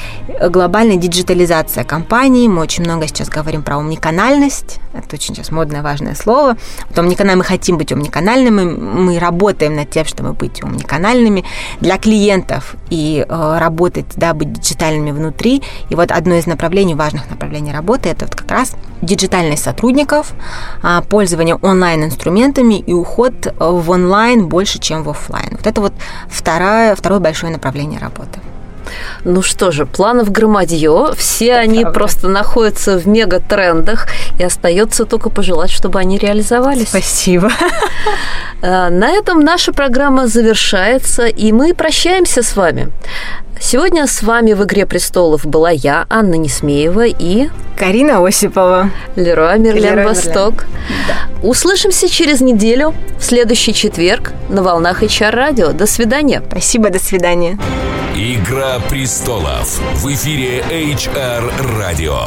глобальная 0.51 0.97
диджитализация 0.97 1.85
компании. 1.85 2.49
Мы 2.49 2.63
очень 2.63 2.85
много 2.85 3.07
сейчас 3.07 3.29
говорим 3.29 3.63
про 3.63 3.79
умниканальность, 3.79 4.81
Это 4.93 5.17
очень 5.17 5.35
сейчас 5.35 5.51
модное, 5.51 5.83
важное 5.83 6.15
слово. 6.15 6.57
Вот 6.89 6.99
омниканал, 6.99 7.37
мы 7.37 7.45
хотим 7.45 7.77
быть 7.77 7.93
омниканальными, 7.93 8.63
мы 8.65 9.19
работаем 9.19 9.77
над 9.77 9.91
тем, 9.91 10.05
чтобы 10.07 10.33
быть 10.33 10.63
омниканальными 10.63 11.45
для 11.81 11.99
клиентов 11.99 12.77
и 12.91 13.25
э, 13.29 13.59
работать, 13.59 14.07
да, 14.17 14.33
быть 14.33 14.53
диджитальными 14.53 15.11
внутри. 15.11 15.63
И 15.91 15.95
вот 15.95 16.11
одно 16.11 16.35
из 16.35 16.47
направлений, 16.47 16.95
важных 16.95 17.29
направлений 17.31 17.73
работы, 17.73 18.09
это 18.09 18.25
вот 18.25 18.35
как 18.35 18.51
раз 18.51 18.75
диджитальность 19.47 19.65
сотрудников, 19.65 20.33
э, 20.83 21.03
пользование 21.09 21.57
онлайн-инструментами 21.57 22.79
и 22.87 22.93
уход 22.93 23.35
в 23.59 23.91
онлайн 23.91 24.47
больше, 24.47 24.79
чем 24.79 25.03
в 25.03 25.09
офлайн. 25.11 25.51
Вот 25.53 25.67
это 25.67 25.81
вот 25.81 25.93
второе, 26.29 26.95
второе 26.95 27.21
большое 27.21 27.53
направление 27.53 28.01
работы. 28.01 28.41
Ну 29.25 29.43
что 29.43 29.73
же, 29.73 29.85
планов 29.85 30.31
громадье, 30.31 31.13
все 31.17 31.47
Это 31.47 31.61
они 31.61 31.81
правда. 31.81 31.99
просто 31.99 32.29
находятся 32.29 32.99
в 32.99 33.07
мегатрендах, 33.09 34.07
и 34.39 34.45
остается 34.45 35.05
только 35.05 35.31
пожелать, 35.31 35.71
чтобы 35.71 35.99
они 35.99 36.19
реализовались. 36.19 36.89
Спасибо. 36.89 37.51
Э, 38.63 38.89
на 38.89 39.11
этом 39.11 39.41
наша 39.41 39.73
программа 39.73 40.27
завершается, 40.29 41.27
и 41.27 41.53
мы 41.53 41.75
прощаемся 41.75 42.43
с 42.43 42.57
вами. 42.57 42.91
Сегодня 43.59 44.07
с 44.07 44.23
вами 44.23 44.53
в 44.53 44.63
«Игре 44.65 44.87
престолов» 44.87 45.47
была 45.47 45.71
я, 45.71 46.07
Анна 46.11 46.35
Несмеева 46.35 47.07
и... 47.07 47.49
Карина 47.77 48.25
Осипова. 48.25 48.91
Леруа 49.17 49.57
Мерлен 49.57 50.05
Восток. 50.05 50.67
Да. 51.09 51.47
Услышимся 51.47 52.09
через 52.09 52.41
неделю, 52.41 52.95
в 53.19 53.25
следующий 53.25 53.73
четверг, 53.73 54.33
на 54.49 54.63
волнах 54.63 55.03
HR 55.03 55.31
Радио. 55.31 55.73
До 55.73 55.87
свидания. 55.87 56.43
Спасибо, 56.49 56.91
до 56.91 56.99
свидания. 56.99 57.59
«Игра 58.15 58.79
престолов» 58.89 59.79
в 59.97 60.07
эфире 60.13 60.63
HR 60.71 61.51
Радио. 61.79 62.19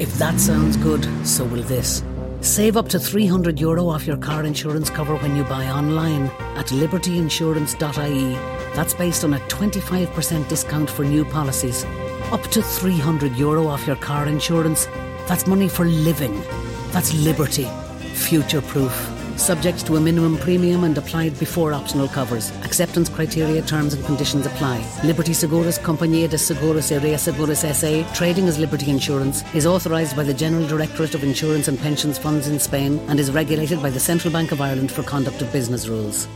If 0.00 0.18
that 0.18 0.38
sounds 0.38 0.76
good, 0.76 1.06
so 1.24 1.44
will 1.44 1.62
this. 1.62 2.02
Save 2.44 2.76
up 2.76 2.90
to 2.90 2.98
300 3.00 3.58
euro 3.58 3.88
off 3.88 4.06
your 4.06 4.18
car 4.18 4.44
insurance 4.44 4.90
cover 4.90 5.16
when 5.16 5.34
you 5.34 5.44
buy 5.44 5.66
online 5.66 6.24
at 6.58 6.66
libertyinsurance.ie. 6.66 8.32
That's 8.76 8.92
based 8.92 9.24
on 9.24 9.32
a 9.32 9.38
25% 9.38 10.46
discount 10.46 10.90
for 10.90 11.06
new 11.06 11.24
policies. 11.24 11.86
Up 12.32 12.42
to 12.48 12.60
300 12.60 13.34
euro 13.36 13.66
off 13.66 13.86
your 13.86 13.96
car 13.96 14.28
insurance. 14.28 14.84
That's 15.26 15.46
money 15.46 15.70
for 15.70 15.86
living. 15.86 16.38
That's 16.90 17.14
liberty. 17.14 17.66
Future 18.12 18.60
proof. 18.60 19.13
Subject 19.36 19.84
to 19.86 19.96
a 19.96 20.00
minimum 20.00 20.38
premium 20.38 20.84
and 20.84 20.96
applied 20.96 21.38
before 21.38 21.72
optional 21.72 22.08
covers. 22.08 22.50
Acceptance 22.62 23.08
criteria, 23.08 23.62
terms 23.62 23.94
and 23.94 24.04
conditions 24.04 24.46
apply. 24.46 24.84
Liberty 25.04 25.32
Seguros 25.32 25.78
Compañía 25.78 26.28
de 26.28 26.38
Seguros 26.38 26.90
y 26.90 26.98
Reaseguros 26.98 27.64
SA, 27.74 28.14
trading 28.14 28.48
as 28.48 28.58
Liberty 28.58 28.90
Insurance, 28.90 29.44
is 29.54 29.66
authorised 29.66 30.16
by 30.16 30.24
the 30.24 30.34
General 30.34 30.66
Directorate 30.66 31.14
of 31.14 31.24
Insurance 31.24 31.68
and 31.68 31.78
Pensions 31.78 32.18
Funds 32.18 32.48
in 32.48 32.58
Spain 32.58 33.00
and 33.08 33.18
is 33.18 33.30
regulated 33.30 33.82
by 33.82 33.90
the 33.90 34.00
Central 34.00 34.32
Bank 34.32 34.52
of 34.52 34.60
Ireland 34.60 34.90
for 34.90 35.02
conduct 35.02 35.42
of 35.42 35.52
business 35.52 35.88
rules. 35.88 36.28